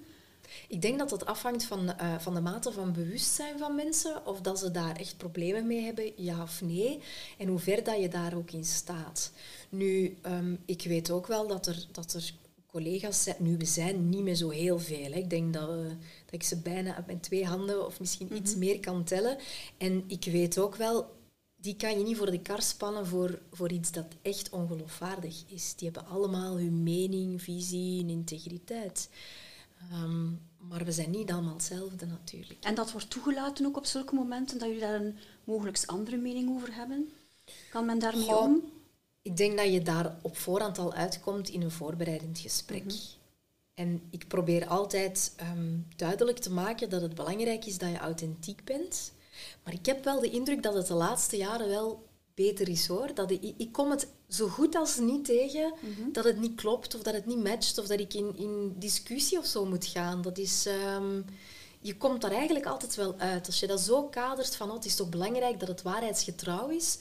Ik 0.69 0.83
denk 0.83 0.99
dat 0.99 1.11
het 1.11 1.27
afhangt 1.27 1.65
van, 1.65 1.97
eh, 1.97 2.19
van 2.19 2.35
de 2.35 2.41
mate 2.41 2.73
van 2.73 2.93
bewustzijn 2.93 3.59
van 3.59 3.75
mensen, 3.75 4.27
of 4.27 4.41
dat 4.41 4.59
ze 4.59 4.71
daar 4.71 4.97
echt 4.97 5.17
problemen 5.17 5.67
mee 5.67 5.85
hebben, 5.85 6.13
ja 6.17 6.43
of 6.43 6.63
nee, 6.63 7.01
en 7.39 7.49
hoe 7.49 7.59
ver 7.59 7.85
dat 7.85 8.01
je 8.01 8.09
daar 8.09 8.35
ook 8.35 8.51
in 8.51 8.65
staat. 8.65 9.33
Nu, 9.69 10.17
ehm, 10.23 10.57
ik 10.65 10.83
weet 10.83 11.11
ook 11.11 11.27
wel 11.27 11.47
dat 11.47 11.67
er, 11.67 11.87
dat 11.93 12.13
er 12.13 12.35
collega's 12.67 13.23
zijn, 13.23 13.37
nu 13.39 13.57
we 13.57 13.65
zijn 13.65 14.09
niet 14.09 14.23
meer 14.23 14.35
zo 14.35 14.49
heel 14.49 14.79
veel. 14.79 15.13
Hè. 15.13 15.19
Ik 15.19 15.31
denk 15.31 15.55
dat, 15.55 15.69
we, 15.69 15.89
dat 16.25 16.35
ik 16.35 16.43
ze 16.43 16.57
bijna 16.57 17.05
mijn 17.07 17.21
twee 17.21 17.47
handen 17.47 17.87
of 17.87 18.01
misschien 18.01 18.37
iets 18.37 18.55
meer 18.55 18.81
kan 18.81 19.05
tellen. 19.05 19.39
En 19.79 20.05
ik 20.07 20.25
weet 20.25 20.59
ook 20.59 20.77
wel, 20.77 21.07
die 21.65 21.77
kan 21.77 21.99
je 21.99 22.05
niet 22.05 22.17
voor 22.17 22.31
de 22.31 22.41
kar 22.41 22.63
spannen 22.63 23.07
voor, 23.07 23.39
voor 23.53 23.71
iets 23.71 23.93
dat 23.93 24.07
echt 24.23 24.51
ongeloofwaardig 24.51 25.43
is. 25.47 25.75
Die 25.77 25.91
hebben 25.91 26.13
allemaal 26.13 26.57
hun 26.57 26.83
mening, 26.83 27.43
visie 27.43 28.03
en 28.03 28.09
integriteit. 28.09 29.09
Ehm, 29.91 30.25
maar 30.59 30.85
we 30.85 30.93
zijn 30.93 31.11
niet 31.11 31.31
allemaal 31.31 31.53
hetzelfde 31.53 32.07
natuurlijk. 32.07 32.65
En 32.65 32.75
dat 32.75 32.93
wordt 32.93 33.11
toegelaten 33.11 33.67
ook 33.67 33.77
op 33.77 33.87
zulke 33.87 34.15
momenten 34.15 34.59
dat 34.59 34.69
jullie 34.69 34.83
daar 34.83 35.01
een 35.01 35.17
mogelijk 35.45 35.83
andere 35.87 36.17
mening 36.17 36.51
over 36.51 36.75
hebben? 36.75 37.13
Kan 37.71 37.87
men 37.87 37.99
daarmee 37.99 38.25
Goh, 38.25 38.43
om? 38.43 38.63
Ik 39.23 39.37
denk 39.37 39.57
dat 39.57 39.73
je 39.73 39.83
daar 39.83 40.17
op 40.23 40.37
voorhand 40.37 40.79
al 40.79 40.93
uitkomt 40.93 41.49
in 41.49 41.63
een 41.63 41.71
voorbereidend 41.71 42.39
gesprek. 42.39 42.93
En 43.75 44.03
ik 44.11 44.29
probeer 44.29 44.67
altijd 44.67 45.33
ehm, 45.37 45.79
duidelijk 45.97 46.39
te 46.39 46.51
maken 46.51 46.91
dat 46.91 47.03
het 47.03 47.15
belangrijk 47.15 47.65
is 47.65 47.79
dat 47.79 47.91
je 47.91 47.99
authentiek 47.99 48.65
bent. 48.65 49.13
Maar 49.65 49.73
ik 49.73 49.87
heb 49.87 50.05
wel 50.05 50.21
de 50.21 50.31
indruk 50.31 50.63
dat 50.63 50.75
het 50.75 50.87
de 50.87 50.95
laatste 50.95 51.37
jaren 51.37 51.69
wel 51.69 52.07
beter 52.35 52.69
is 52.69 52.87
hoor. 52.87 53.15
Dat 53.15 53.31
ik, 53.31 53.55
ik 53.57 53.73
kom 53.73 53.91
het 53.91 54.09
zo 54.29 54.49
goed 54.49 54.75
als 54.75 54.99
niet 54.99 55.25
tegen 55.25 55.75
dat 56.13 56.25
het 56.25 56.41
niet 56.41 56.55
klopt 56.55 56.95
of 56.95 57.03
dat 57.03 57.15
het 57.15 57.27
niet 57.27 57.43
matcht 57.43 57.79
of 57.79 57.87
dat 57.87 58.01
ik 58.01 58.15
in, 58.15 58.37
in 58.37 58.75
discussie 58.79 59.39
of 59.39 59.47
zo 59.47 59.65
moet 59.65 59.87
gaan. 59.87 60.23
Dat 60.23 60.39
is, 60.39 60.67
ehm, 60.67 61.21
je 61.81 61.97
komt 61.97 62.21
daar 62.21 62.33
eigenlijk 62.33 62.67
altijd 62.67 62.95
wel 62.95 63.15
uit. 63.19 63.47
Als 63.47 63.61
je 63.61 63.67
dat 63.67 63.81
zo 63.81 64.03
kadert 64.03 64.57
van 64.57 64.69
oh, 64.69 64.75
het 64.75 64.85
is 64.85 64.97
toch 64.97 65.09
belangrijk 65.09 65.61
dat 65.61 65.69
het 65.69 65.83
waarheidsgetrouw 65.83 66.69
is, 66.69 66.99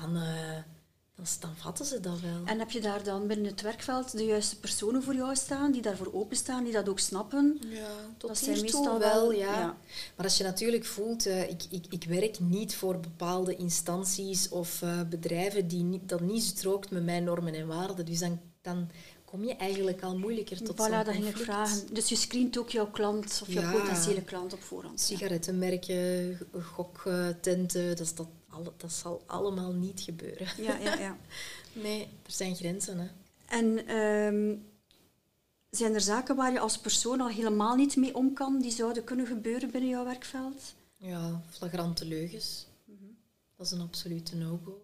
dan, 0.00 0.16
eh, 0.16 0.58
dan, 1.16 1.24
dan 1.40 1.56
vatten 1.56 1.84
ze 1.86 2.00
dat 2.00 2.20
wel. 2.20 2.40
En 2.44 2.58
heb 2.58 2.70
je 2.70 2.80
daar 2.80 3.02
dan 3.02 3.26
binnen 3.26 3.46
het 3.46 3.60
werkveld 3.60 4.12
de 4.16 4.24
juiste 4.24 4.58
personen 4.58 5.02
voor 5.02 5.14
jou 5.14 5.36
staan, 5.36 5.72
die 5.72 5.82
daarvoor 5.82 6.10
openstaan, 6.12 6.64
die 6.64 6.72
dat 6.72 6.88
ook 6.88 6.98
snappen? 6.98 7.58
Ja, 7.68 7.88
tot 8.16 8.28
Dat 8.28 8.38
zijn 8.38 8.60
meestal 8.60 8.98
wel, 8.98 8.98
wel- 8.98 9.32
ja. 9.32 9.58
ja. 9.58 9.76
Maar 10.16 10.24
als 10.26 10.36
je 10.36 10.44
natuurlijk 10.44 10.84
voelt, 10.84 11.26
eh, 11.26 11.50
ik, 11.50 11.62
ik, 11.70 11.84
ik 11.88 12.04
werk 12.04 12.40
niet 12.40 12.74
voor 12.74 13.00
bepaalde 13.00 13.56
instanties 13.56 14.48
of 14.48 14.82
eh, 14.82 15.00
bedrijven 15.10 15.68
die 15.68 15.82
niet, 15.82 16.08
dat 16.08 16.20
niet 16.20 16.42
strookt 16.42 16.90
met 16.90 17.04
mijn 17.04 17.24
normen 17.24 17.54
en 17.54 17.66
waarden. 17.66 18.04
Dus 18.06 18.18
dan, 18.18 18.40
dan 18.62 18.88
kom 19.24 19.44
je 19.44 19.56
eigenlijk 19.56 20.02
al 20.02 20.18
moeilijker 20.18 20.62
tot 20.62 20.74
Voilà, 20.74 20.92
zo'n 20.94 21.04
dat 21.04 21.14
ging 21.14 21.26
ik 21.26 21.36
vragen. 21.36 21.94
Dus 21.94 22.08
je 22.08 22.16
screent 22.16 22.58
ook 22.58 22.70
jouw 22.70 22.90
klant 22.90 23.40
of 23.42 23.52
jouw 23.52 23.72
potentiële 23.80 24.22
klant 24.22 24.52
op 24.52 24.62
voorhand. 24.62 25.00
Sigarettenmerken, 25.00 26.38
goktenten, 26.62 27.88
dat, 27.88 28.00
is 28.00 28.14
dat, 28.14 28.26
alle, 28.56 28.72
dat 28.76 28.92
zal 28.92 29.22
allemaal 29.26 29.72
niet 29.72 30.00
gebeuren. 30.00 30.46
Ja, 30.56 30.76
ja, 30.76 30.94
ja. 30.98 31.16
Nee, 31.72 32.00
er 32.02 32.32
zijn 32.32 32.56
grenzen. 32.56 32.98
Hè. 32.98 33.08
En 33.46 33.86
ehm, 33.86 34.56
zijn 35.70 35.94
er 35.94 36.00
zaken 36.00 36.36
waar 36.36 36.52
je 36.52 36.58
als 36.58 36.78
persoon 36.78 37.20
al 37.20 37.28
helemaal 37.28 37.76
niet 37.76 37.96
mee 37.96 38.14
om 38.14 38.32
kan, 38.32 38.60
die 38.60 38.72
zouden 38.72 39.04
kunnen 39.04 39.26
gebeuren 39.26 39.70
binnen 39.70 39.90
jouw 39.90 40.04
werkveld? 40.04 40.74
Ja, 40.96 41.42
flagrante 41.48 42.04
leugens. 42.04 42.66
Dat 43.56 43.66
is 43.66 43.72
een 43.72 43.80
absolute 43.80 44.36
no-go. 44.36 44.80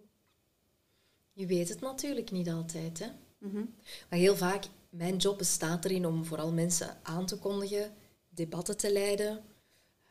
Je 1.33 1.47
weet 1.47 1.69
het 1.69 1.81
natuurlijk 1.81 2.31
niet 2.31 2.49
altijd. 2.49 2.99
Hè? 2.99 3.07
Mhm. 3.39 3.65
Maar 4.09 4.19
heel 4.19 4.37
vaak, 4.37 4.65
mijn 4.91 5.17
job 5.17 5.39
bestaat 5.39 5.85
erin 5.85 6.07
om 6.07 6.25
vooral 6.25 6.53
mensen 6.53 6.97
aan 7.03 7.27
te 7.27 7.39
kondigen, 7.39 7.93
debatten 8.29 8.77
te 8.77 8.93
leiden. 8.93 9.45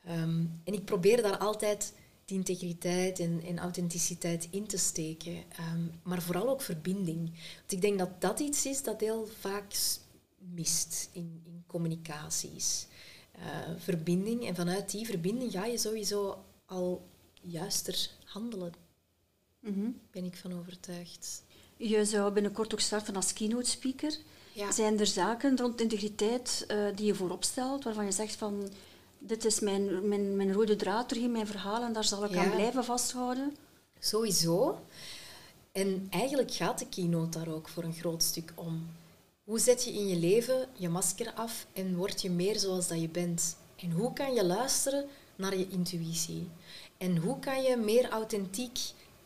Ehm, 0.04 0.46
en 0.64 0.74
ik 0.74 0.86
probeer 0.86 1.22
daar 1.22 1.38
altijd 1.38 1.94
die 2.32 2.40
integriteit 2.40 3.20
en, 3.20 3.42
en 3.46 3.60
authenticiteit 3.60 4.48
in 4.52 4.68
te 4.68 4.78
steken. 4.78 5.44
Ehm, 5.50 5.82
maar 6.04 6.22
vooral 6.22 6.50
ook 6.50 6.62
verbinding. 6.62 7.26
Want 7.60 7.72
ik 7.72 7.82
denk 7.82 8.00
dat 8.00 8.22
dat 8.22 8.40
iets 8.40 8.66
is 8.66 8.84
dat 8.84 9.00
heel 9.00 9.28
vaak 9.40 9.74
mist 10.38 11.10
in, 11.12 11.42
in 11.46 11.64
communicaties. 11.68 12.88
Eh, 13.32 13.46
verbinding. 13.78 14.48
En 14.48 14.56
vanuit 14.56 14.92
die 14.92 15.06
verbinding 15.06 15.52
ga 15.52 15.66
je 15.66 15.78
sowieso 15.78 16.44
al 16.66 17.08
juister 17.42 18.10
handelen. 18.24 18.74
Mhm. 19.60 19.90
Ben 20.12 20.26
ik 20.26 20.36
van 20.36 20.60
overtuigd. 20.60 21.44
Je 21.78 22.06
zou 22.06 22.34
binnenkort 22.34 22.74
ook 22.74 22.80
starten 22.80 23.16
als 23.16 23.34
keynote 23.34 23.70
speaker. 23.70 24.18
Ja. 24.54 24.72
Zijn 24.72 25.00
er 25.00 25.08
zaken 25.08 25.58
rond 25.58 25.82
integriteit 25.82 26.66
eh, 26.68 26.86
die 26.96 27.06
je 27.06 27.16
voorop 27.16 27.44
stelt, 27.44 27.84
waarvan 27.84 28.06
je 28.06 28.12
zegt 28.12 28.36
van 28.36 28.72
dit 29.24 29.46
is 29.46 29.60
mijn, 29.60 30.08
mijn, 30.08 30.36
mijn 30.36 30.54
rode 30.54 30.76
draad 30.76 31.10
doorheen 31.10 31.32
mijn 31.32 31.48
verhaal 31.48 31.84
en 31.84 31.94
daar 31.94 32.04
zal 32.04 32.24
ik 32.24 32.32
Ja. 32.32 32.44
aan 32.44 32.52
blijven 32.52 32.84
vasthouden? 32.84 33.56
Sowieso. 34.00 34.80
En 35.72 36.08
eigenlijk 36.10 36.52
gaat 36.54 36.80
de 36.80 36.88
keynote 36.88 37.40
daar 37.40 37.54
ook 37.54 37.68
voor 37.70 37.84
een 37.84 37.94
groot 37.94 38.24
stuk 38.24 38.52
om. 38.56 38.88
Hoe 39.44 39.60
zet 39.60 39.84
je 39.84 39.92
in 39.94 40.08
je 40.08 40.16
leven 40.16 40.68
je 40.74 40.90
masker 40.90 41.34
af 41.34 41.66
en 41.74 41.96
word 41.96 42.22
je 42.22 42.30
meer 42.30 42.60
zoals 42.60 42.88
dat 42.88 43.02
je 43.02 43.10
bent? 43.10 43.56
En 43.76 43.92
hoe 43.92 44.14
kan 44.14 44.34
je 44.34 44.46
luisteren 44.46 45.06
naar 45.36 45.58
je 45.58 45.68
intuïtie? 45.70 46.50
En 46.98 47.18
hoe 47.18 47.40
kan 47.40 47.62
je 47.64 47.78
meer 47.78 48.10
authentiek 48.10 48.80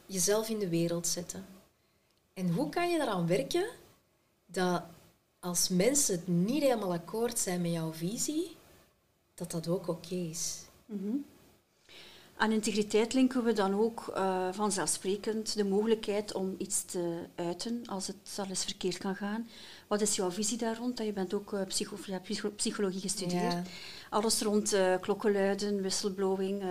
jezelf 0.05 0.49
in 0.49 0.59
de 0.59 0.69
wereld 0.69 1.07
zetten? 1.07 1.45
En 2.33 2.49
hoe 2.49 2.69
kan 2.69 2.89
je 2.89 2.99
eraan 3.01 3.27
werken 3.27 3.65
dat 4.45 4.83
als 5.39 5.69
mensen 5.69 6.15
het 6.15 6.27
niet 6.27 6.61
helemaal 6.61 6.93
akkoord 6.93 7.39
zijn 7.39 7.61
met 7.61 7.71
jouw 7.71 7.93
visie, 7.93 8.55
dat 9.35 9.51
dat 9.51 9.67
ook 9.67 9.87
oké 9.87 10.15
is? 10.15 10.63
Aan 12.37 12.51
integriteit 12.51 13.13
linken 13.13 13.43
we 13.43 13.53
dan 13.53 13.73
ook 13.73 14.11
eh, 14.15 14.47
vanzelfsprekend 14.51 15.55
de 15.55 15.63
mogelijkheid 15.63 16.33
om 16.33 16.55
iets 16.57 16.85
te 16.85 17.19
uiten 17.35 17.81
als 17.85 18.07
het 18.07 18.15
al 18.37 18.45
eens 18.45 18.63
verkeerd 18.63 18.97
kan 18.97 19.15
gaan. 19.15 19.47
Wat 19.87 20.01
is 20.01 20.15
jouw 20.15 20.31
visie 20.31 20.57
daar 20.57 20.77
rond? 20.77 20.97
Je 20.99 21.13
bent 21.13 21.33
ook 21.33 21.53
eh, 21.53 21.61
psycho 21.67 21.97
psychologie 22.55 23.01
gestudeerd. 23.01 23.53
Ja. 23.53 23.63
Alles 24.09 24.41
rond 24.41 24.73
eh, 24.73 24.95
klokkenluiden, 25.01 25.81
whistleblowing. 25.81 26.63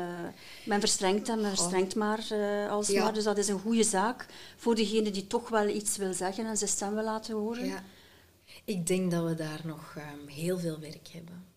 men 0.64 0.80
verstrengt 0.80 1.28
en 1.28 1.40
men 1.40 1.56
verstrengt 1.56 1.94
maar 1.94 2.26
alsmaar. 2.70 3.04
Ja. 3.04 3.12
Dus 3.12 3.24
dat 3.24 3.38
is 3.38 3.48
een 3.48 3.60
goede 3.60 3.84
zaak 3.84 4.26
voor 4.56 4.74
degene 4.74 5.10
die 5.10 5.26
toch 5.26 5.48
wel 5.48 5.68
iets 5.68 5.96
wil 5.96 6.12
zeggen 6.12 6.46
en 6.46 6.56
zijn 6.56 6.70
stem 6.70 6.94
wil 6.94 7.04
laten 7.04 7.34
horen. 7.34 7.66
Ja. 7.66 7.82
Ik 8.64 8.86
denk 8.86 9.10
dat 9.10 9.24
we 9.24 9.34
daar 9.34 9.60
nog 9.64 9.94
ehm, 9.96 10.26
heel 10.26 10.58
veel 10.58 10.78
werk 10.78 11.08
hebben. 11.12 11.53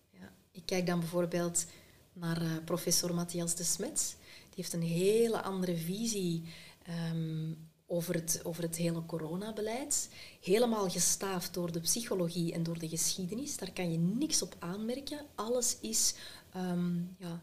Kijk 0.68 0.86
dan 0.86 1.00
bijvoorbeeld 1.00 1.66
naar 2.12 2.42
eh, 2.42 2.50
professor 2.64 3.14
Matthias 3.14 3.54
de 3.54 3.64
Smet. 3.64 4.16
Die 4.18 4.54
heeft 4.54 4.72
een 4.72 4.82
hele 4.82 5.42
andere 5.42 5.76
visie 5.76 6.42
ehm, 6.82 7.52
over, 7.86 8.14
het, 8.14 8.40
over 8.44 8.62
het 8.62 8.76
hele 8.76 9.06
coronabeleid. 9.06 10.08
Helemaal 10.40 10.90
gestaafd 10.90 11.54
door 11.54 11.72
de 11.72 11.80
psychologie 11.80 12.52
en 12.52 12.62
door 12.62 12.78
de 12.78 12.88
geschiedenis. 12.88 13.56
Daar 13.56 13.72
kan 13.72 13.92
je 13.92 13.98
niks 13.98 14.42
op 14.42 14.56
aanmerken. 14.58 15.18
Alles 15.34 15.76
is 15.80 16.14
ehm, 16.52 16.96
ja, 17.18 17.42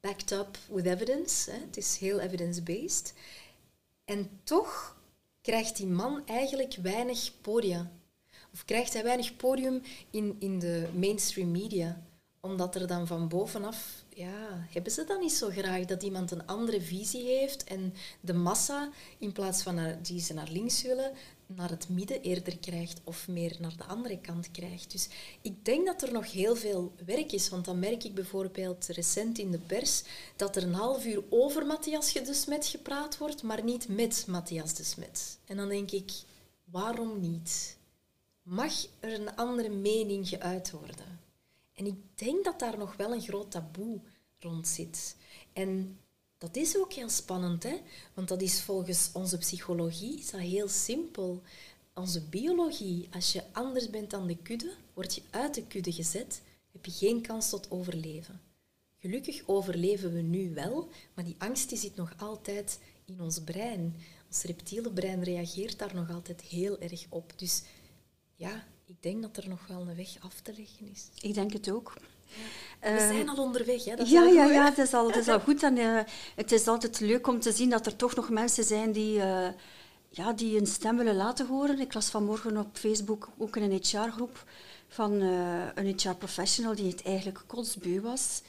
backed 0.00 0.30
up 0.30 0.58
with 0.68 0.86
evidence. 0.86 1.50
Hè. 1.50 1.58
Het 1.58 1.76
is 1.76 1.96
heel 1.96 2.20
evidence-based. 2.20 3.14
En 4.04 4.40
toch 4.44 4.96
krijgt 5.40 5.76
die 5.76 5.86
man 5.86 6.26
eigenlijk 6.26 6.74
weinig 6.74 7.40
podia. 7.40 7.90
Of 8.52 8.64
krijgt 8.64 8.92
hij 8.92 9.02
weinig 9.02 9.36
podium 9.36 9.82
in, 10.10 10.36
in 10.38 10.58
de 10.58 10.88
mainstream 10.94 11.50
media. 11.50 12.02
Omdat 12.44 12.74
er 12.74 12.86
dan 12.86 13.06
van 13.06 13.28
bovenaf, 13.28 14.04
ja, 14.08 14.66
hebben 14.70 14.92
ze 14.92 15.04
dan 15.04 15.20
niet 15.20 15.32
zo 15.32 15.48
graag 15.50 15.84
dat 15.84 16.02
iemand 16.02 16.30
een 16.30 16.46
andere 16.46 16.80
visie 16.80 17.24
heeft 17.24 17.64
en 17.64 17.94
de 18.20 18.32
massa, 18.32 18.90
in 19.18 19.32
plaats 19.32 19.62
van 19.62 19.74
naar, 19.74 20.02
die 20.02 20.20
ze 20.20 20.34
naar 20.34 20.48
links 20.50 20.82
willen, 20.82 21.12
naar 21.46 21.70
het 21.70 21.88
midden 21.88 22.22
eerder 22.22 22.58
krijgt 22.58 23.00
of 23.04 23.28
meer 23.28 23.56
naar 23.60 23.76
de 23.76 23.84
andere 23.84 24.18
kant 24.20 24.50
krijgt. 24.50 24.92
Dus 24.92 25.08
ik 25.42 25.64
denk 25.64 25.86
dat 25.86 26.02
er 26.02 26.12
nog 26.12 26.32
heel 26.32 26.56
veel 26.56 26.92
werk 27.06 27.32
is, 27.32 27.48
want 27.48 27.64
dan 27.64 27.78
merk 27.78 28.04
ik 28.04 28.14
bijvoorbeeld 28.14 28.86
recent 28.86 29.38
in 29.38 29.50
de 29.50 29.58
pers 29.58 30.02
dat 30.36 30.56
er 30.56 30.62
een 30.62 30.74
half 30.74 31.04
uur 31.04 31.22
over 31.30 31.66
Matthias 31.66 32.12
de 32.12 32.34
Smet 32.34 32.66
gepraat 32.66 33.18
wordt, 33.18 33.42
maar 33.42 33.64
niet 33.64 33.88
met 33.88 34.24
Matthias 34.26 34.74
de 34.74 34.84
Smet. 34.84 35.38
En 35.46 35.56
dan 35.56 35.68
denk 35.68 35.90
ik, 35.90 36.12
waarom 36.64 37.20
niet? 37.20 37.76
Mag 38.42 38.72
er 39.00 39.12
een 39.12 39.36
andere 39.36 39.68
mening 39.68 40.28
geuit 40.28 40.70
worden? 40.70 41.11
En 41.82 41.88
ik 41.88 42.18
denk 42.18 42.44
dat 42.44 42.58
daar 42.58 42.78
nog 42.78 42.96
wel 42.96 43.12
een 43.12 43.20
groot 43.20 43.50
taboe 43.50 44.00
rond 44.38 44.68
zit. 44.68 45.16
En 45.52 45.98
dat 46.38 46.56
is 46.56 46.78
ook 46.78 46.92
heel 46.92 47.08
spannend, 47.08 47.62
hè? 47.62 47.80
want 48.14 48.28
dat 48.28 48.42
is 48.42 48.62
volgens 48.62 49.10
onze 49.12 49.38
psychologie 49.38 50.18
is 50.18 50.30
dat 50.30 50.40
heel 50.40 50.68
simpel. 50.68 51.42
Onze 51.94 52.24
biologie, 52.24 53.08
als 53.12 53.32
je 53.32 53.42
anders 53.52 53.90
bent 53.90 54.10
dan 54.10 54.26
de 54.26 54.36
kudde, 54.36 54.74
word 54.94 55.14
je 55.14 55.22
uit 55.30 55.54
de 55.54 55.66
kudde 55.66 55.92
gezet, 55.92 56.42
heb 56.72 56.84
je 56.84 56.90
geen 56.90 57.22
kans 57.22 57.50
tot 57.50 57.70
overleven. 57.70 58.40
Gelukkig 58.98 59.42
overleven 59.46 60.12
we 60.12 60.20
nu 60.20 60.54
wel, 60.54 60.88
maar 61.14 61.24
die 61.24 61.36
angst 61.38 61.68
die 61.68 61.78
zit 61.78 61.96
nog 61.96 62.14
altijd 62.16 62.78
in 63.04 63.20
ons 63.20 63.40
brein. 63.40 63.94
Ons 64.26 64.42
reptiele 64.42 64.90
brein 64.90 65.22
reageert 65.22 65.78
daar 65.78 65.94
nog 65.94 66.10
altijd 66.10 66.40
heel 66.40 66.80
erg 66.80 67.06
op. 67.08 67.32
Dus 67.36 67.62
ja, 68.34 68.66
ik 68.96 69.02
denk 69.02 69.22
dat 69.22 69.36
er 69.36 69.48
nog 69.48 69.66
wel 69.68 69.80
een 69.80 69.96
weg 69.96 70.08
af 70.20 70.40
te 70.40 70.52
leggen 70.56 70.88
is. 70.92 71.08
Ik 71.20 71.34
denk 71.34 71.52
het 71.52 71.70
ook. 71.70 71.92
We 72.80 72.86
Eh, 72.88 72.96
zijn 72.96 73.28
al 73.28 73.36
onderweg, 73.44 73.84
hè? 73.84 73.96
Dat 73.96 74.06
is 74.06 74.12
ja, 74.12 74.20
al 74.20 74.32
ja, 74.32 74.44
ja, 74.44 74.64
het 74.64 74.78
is 74.78 74.94
al, 74.94 75.06
het 75.06 75.16
is 75.16 75.28
al 75.28 75.40
goed. 75.40 75.62
En 75.62 75.78
eh, 75.78 76.00
het 76.36 76.52
is 76.52 76.66
altijd 76.68 77.00
leuk 77.00 77.26
om 77.26 77.40
te 77.40 77.52
zien 77.52 77.70
dat 77.70 77.86
er 77.86 77.96
toch 77.96 78.14
nog 78.14 78.28
mensen 78.30 78.64
zijn 78.64 78.92
die, 78.92 79.20
eh, 79.20 79.48
ja, 80.08 80.32
die 80.32 80.58
een 80.58 80.66
stem 80.66 80.96
willen 80.96 81.16
laten 81.16 81.46
horen. 81.46 81.80
Ik 81.80 81.94
las 81.94 82.08
vanmorgen 82.10 82.56
op 82.56 82.66
Facebook 82.72 83.28
ook 83.38 83.56
in 83.56 83.62
een 83.62 83.80
HR-groep 83.82 84.44
van 84.88 85.12
een 85.74 85.94
HR-professional 86.00 86.74
die 86.74 86.90
het 86.90 87.02
eigenlijk 87.02 87.42
kotsbeu 87.46 88.00
was. 88.00 88.42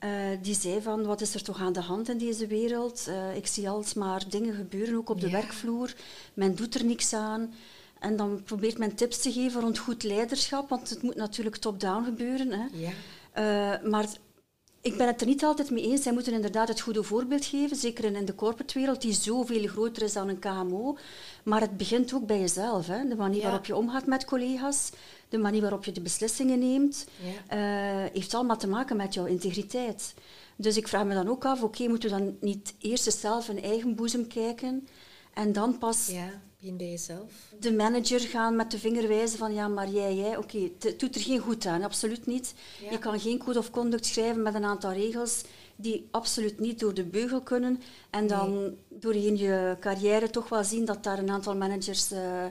Ah. 0.00 0.08
Die 0.42 0.54
zei 0.54 0.82
van, 0.82 1.04
wat 1.06 1.20
is 1.20 1.34
er 1.34 1.42
toch 1.42 1.60
aan 1.60 1.72
de 1.72 1.80
hand 1.80 2.08
in 2.08 2.18
deze 2.18 2.46
wereld? 2.46 3.08
Ik 3.34 3.46
zie 3.46 3.68
alsmaar 3.68 4.28
dingen 4.28 4.54
gebeuren, 4.54 4.96
ook 4.96 5.08
op 5.10 5.20
de 5.20 5.26
Ja. 5.26 5.32
werkvloer. 5.32 5.94
Men 6.34 6.54
doet 6.54 6.74
er 6.74 6.84
niks 6.84 7.12
aan. 7.12 7.54
En 8.00 8.16
dan 8.16 8.42
probeert 8.44 8.78
men 8.78 8.94
tips 8.94 9.22
te 9.22 9.32
geven 9.32 9.60
rond 9.60 9.78
goed 9.78 10.02
leiderschap, 10.02 10.68
want 10.68 10.90
het 10.90 11.02
moet 11.02 11.16
natuurlijk 11.16 11.56
top-down 11.56 12.04
gebeuren. 12.04 12.50
Hè. 12.52 12.66
Ja. 12.72 12.90
Eh, 13.32 13.88
maar 13.90 14.06
ik 14.80 14.96
ben 14.96 15.06
het 15.06 15.20
er 15.20 15.26
niet 15.26 15.44
altijd 15.44 15.70
mee 15.70 15.84
eens. 15.84 16.02
Zij 16.02 16.12
moeten 16.12 16.32
inderdaad 16.32 16.68
het 16.68 16.80
goede 16.80 17.02
voorbeeld 17.02 17.44
geven, 17.44 17.76
zeker 17.76 18.04
in, 18.04 18.24
de 18.24 18.34
corporate 18.34 18.78
wereld, 18.78 19.00
die 19.02 19.12
zoveel 19.12 19.66
groter 19.66 20.02
is 20.02 20.12
dan 20.12 20.28
een 20.28 20.38
KMO. 20.38 20.96
Maar 21.44 21.60
het 21.60 21.76
begint 21.76 22.12
ook 22.14 22.26
bij 22.26 22.40
jezelf. 22.40 22.86
Hè. 22.86 23.08
De 23.08 23.16
manier 23.16 23.36
Ja. 23.40 23.42
waarop 23.44 23.64
je 23.66 23.76
omgaat 23.76 24.06
met 24.06 24.24
collega's, 24.24 24.90
de 25.28 25.38
manier 25.38 25.60
waarop 25.60 25.84
je 25.84 25.92
de 25.92 26.00
beslissingen 26.00 26.58
neemt, 26.58 27.06
Ja. 27.46 27.56
eh, 28.04 28.10
heeft 28.12 28.34
allemaal 28.34 28.56
te 28.56 28.68
maken 28.68 28.96
met 28.96 29.14
jouw 29.14 29.24
integriteit. 29.24 30.14
Dus 30.56 30.76
ik 30.76 30.88
vraag 30.88 31.04
me 31.04 31.14
dan 31.14 31.28
ook 31.28 31.44
af, 31.44 31.62
oké, 31.62 31.88
moeten 31.88 32.10
we 32.10 32.16
dan 32.18 32.36
niet 32.40 32.74
eerst 32.78 33.18
zelf 33.20 33.48
in 33.48 33.62
eigen 33.62 33.94
boezem 33.94 34.26
kijken 34.26 34.88
en 35.34 35.52
dan 35.52 35.78
pas 35.78 36.06
ja, 36.06 36.28
bij 36.60 36.90
jezelf. 36.90 37.32
de 37.60 37.72
manager 37.72 38.20
gaan 38.20 38.56
met 38.56 38.70
de 38.70 38.78
vinger 38.78 39.08
wijzen 39.08 39.38
van 39.38 39.54
ja, 39.54 39.68
maar 39.68 39.88
jij, 39.88 40.14
jij, 40.16 40.36
oké, 40.36 40.58
het- 40.58 40.82
het 40.82 41.00
doet 41.00 41.14
er 41.14 41.20
geen 41.20 41.38
goed 41.38 41.66
aan, 41.66 41.82
absoluut 41.82 42.26
niet. 42.26 42.54
Ja. 42.82 42.90
Je 42.90 42.98
kan 42.98 43.20
geen 43.20 43.38
code 43.38 43.58
of 43.58 43.70
conduct 43.70 44.06
schrijven 44.06 44.42
met 44.42 44.54
een 44.54 44.64
aantal 44.64 44.92
regels 44.92 45.42
die 45.76 46.08
absoluut 46.10 46.58
niet 46.60 46.80
door 46.80 46.94
de 46.94 47.04
beugel 47.04 47.40
kunnen. 47.42 47.80
En 48.10 48.26
dan 48.26 48.74
doorheen 48.88 49.36
je 49.36 49.76
carrière 49.80 50.30
toch 50.30 50.48
wel 50.48 50.64
zien 50.64 50.84
dat 50.84 51.04
daar 51.04 51.18
een 51.18 51.30
aantal 51.30 51.56
managers 51.56 52.10
eh 52.12 52.44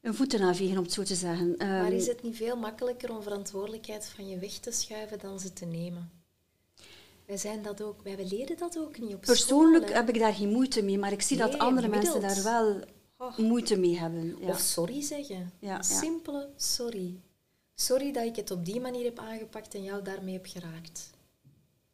een 0.00 0.14
voeten 0.14 0.40
aan 0.40 0.56
vegen, 0.56 0.76
om 0.78 0.82
het 0.84 0.92
zo 0.92 1.02
te 1.02 1.14
zeggen. 1.14 1.54
Maar 1.58 1.84
Ehm, 1.86 1.92
is 1.92 2.06
het 2.06 2.22
niet 2.22 2.36
veel 2.36 2.56
makkelijker 2.56 3.10
om 3.16 3.22
verantwoordelijkheid 3.22 4.06
van 4.16 4.28
je 4.28 4.38
weg 4.38 4.52
te 4.52 4.70
schuiven 4.72 5.18
dan 5.18 5.40
ze 5.40 5.52
te 5.52 5.64
nemen? 5.64 6.10
Wij, 7.26 7.36
zijn 7.36 7.62
dat 7.62 7.82
ook, 7.82 8.02
wij 8.02 8.26
leren 8.26 8.56
dat 8.56 8.78
ook 8.78 8.98
niet 8.98 9.14
op 9.14 9.20
Persoonlijk 9.20 9.84
school, 9.84 9.96
heb 9.96 10.08
ik 10.08 10.18
daar 10.18 10.34
geen 10.34 10.48
moeite 10.52 10.82
mee, 10.82 10.98
maar 10.98 11.12
ik 11.12 11.22
zie 11.22 11.36
dat 11.36 11.58
andere 11.58 11.88
mensen 11.88 12.20
daar 12.20 12.42
wel 12.42 12.80
Oh. 13.18 13.38
moeite 13.38 13.76
mee 13.76 13.98
hebben. 13.98 14.36
Ja. 14.40 14.48
Of 14.48 14.58
sorry 14.58 15.02
zeggen. 15.02 15.52
Ja, 15.58 15.82
simpele 15.82 16.50
sorry. 16.56 17.20
Sorry 17.74 18.12
dat 18.12 18.24
ik 18.24 18.36
het 18.36 18.50
op 18.50 18.64
die 18.64 18.80
manier 18.80 19.04
heb 19.04 19.18
aangepakt 19.18 19.74
en 19.74 19.82
jou 19.82 20.02
daarmee 20.02 20.32
heb 20.32 20.46
geraakt. 20.46 21.10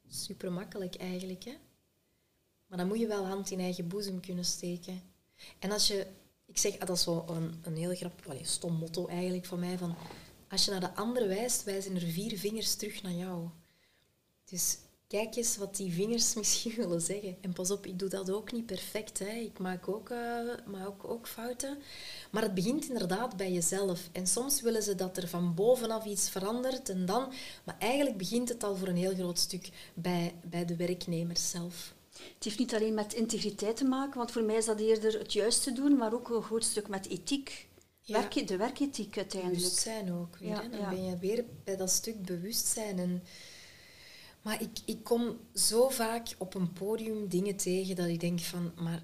Super 0.08 0.52
makkelijk 0.52 0.94
eigenlijk, 0.94 1.44
hè? 1.44 1.54
Maar 2.66 2.78
dan 2.78 2.86
moet 2.86 2.98
je 2.98 3.06
wel 3.06 3.26
hand 3.26 3.50
in 3.50 3.60
eigen 3.60 3.88
boezem 3.88 4.20
kunnen 4.20 4.44
steken. 4.44 5.02
En 5.58 5.70
als 5.70 5.86
je, 5.86 6.06
ik 6.46 6.58
zeg, 6.58 6.76
dat 6.76 6.96
is 6.96 7.02
zo 7.02 7.24
een, 7.28 7.60
een 7.62 7.76
heel 7.76 7.94
grap, 7.94 8.24
wel 8.24 8.36
een 8.36 8.46
stom 8.46 8.74
motto 8.74 9.06
eigenlijk 9.06 9.44
van 9.44 9.58
mij, 9.58 9.78
van 9.78 9.94
als 10.48 10.64
je 10.64 10.70
naar 10.70 10.80
de 10.80 10.94
andere 10.94 11.26
wijst, 11.26 11.64
wijzen 11.64 11.94
er 11.94 12.00
vier 12.00 12.38
vingers 12.38 12.74
terug 12.74 13.02
naar 13.02 13.12
jou. 13.12 13.48
Dus 14.44 14.78
kijk 15.12 15.36
eens 15.36 15.56
wat 15.56 15.76
die 15.76 15.92
vingers 15.92 16.34
misschien 16.40 16.74
willen 16.76 17.00
zeggen. 17.00 17.36
En 17.40 17.52
pas 17.52 17.70
op, 17.70 17.86
ik 17.86 17.98
doe 17.98 18.08
dat 18.08 18.30
ook 18.30 18.52
niet 18.52 18.66
perfect. 18.66 19.18
Hè. 19.18 19.30
Ik 19.30 19.58
maak 19.58 19.88
ook, 19.88 20.10
eh, 20.10 20.18
maak 20.66 20.86
ook, 20.86 21.04
ook 21.04 21.28
fouten. 21.28 21.78
Maar 22.30 22.42
het 22.42 22.54
begint 22.54 22.88
inderdaad 22.88 23.36
bij 23.36 23.52
jezelf. 23.52 24.08
En 24.12 24.26
soms 24.26 24.60
willen 24.60 24.82
ze 24.82 24.94
dat 24.94 25.16
er 25.16 25.28
van 25.28 25.54
bovenaf 25.54 26.04
iets 26.04 26.30
verandert 26.30 26.88
en 26.88 27.06
dan... 27.06 27.32
Maar 27.64 27.76
eigenlijk 27.78 28.16
begint 28.16 28.48
het 28.48 28.64
al 28.64 28.76
voor 28.76 28.88
een 28.88 28.96
heel 28.96 29.14
groot 29.14 29.38
stuk 29.38 29.68
bij, 29.94 30.34
bij 30.44 30.64
de 30.64 30.76
werknemers 30.76 31.50
zelf. 31.50 31.94
Het 32.12 32.44
heeft 32.44 32.58
niet 32.58 32.74
alleen 32.74 32.94
met 32.94 33.14
integriteit 33.14 33.76
te 33.76 33.84
maken, 33.84 34.18
want 34.18 34.32
voor 34.32 34.42
mij 34.42 34.56
is 34.56 34.64
dat 34.64 34.80
eerder 34.80 35.18
het 35.18 35.32
juiste 35.32 35.72
doen, 35.72 35.96
maar 35.96 36.14
ook 36.14 36.28
een 36.28 36.42
groot 36.42 36.64
stuk 36.64 36.88
met 36.88 37.08
ethiek. 37.08 37.68
Ja. 38.00 38.20
Werk, 38.20 38.48
de 38.48 38.56
werkethiek 38.56 39.16
uiteindelijk. 39.16 39.60
Bewustzijn 39.60 40.12
ook 40.12 40.36
weer. 40.36 40.48
Ja. 40.48 40.68
Dan 40.68 40.80
ja. 40.80 40.88
ben 40.88 41.04
je 41.04 41.18
weer 41.18 41.44
bij 41.64 41.76
dat 41.76 41.90
stuk 41.90 42.22
bewustzijn. 42.22 42.98
En, 42.98 43.22
maar 44.42 44.62
ik, 44.62 44.78
ik 44.84 45.04
kom 45.04 45.38
zo 45.54 45.88
vaak 45.88 46.34
op 46.38 46.54
een 46.54 46.72
podium 46.72 47.28
dingen 47.28 47.56
tegen 47.56 47.96
dat 47.96 48.06
ik 48.06 48.20
denk 48.20 48.40
van... 48.40 48.72
Maar 48.76 49.02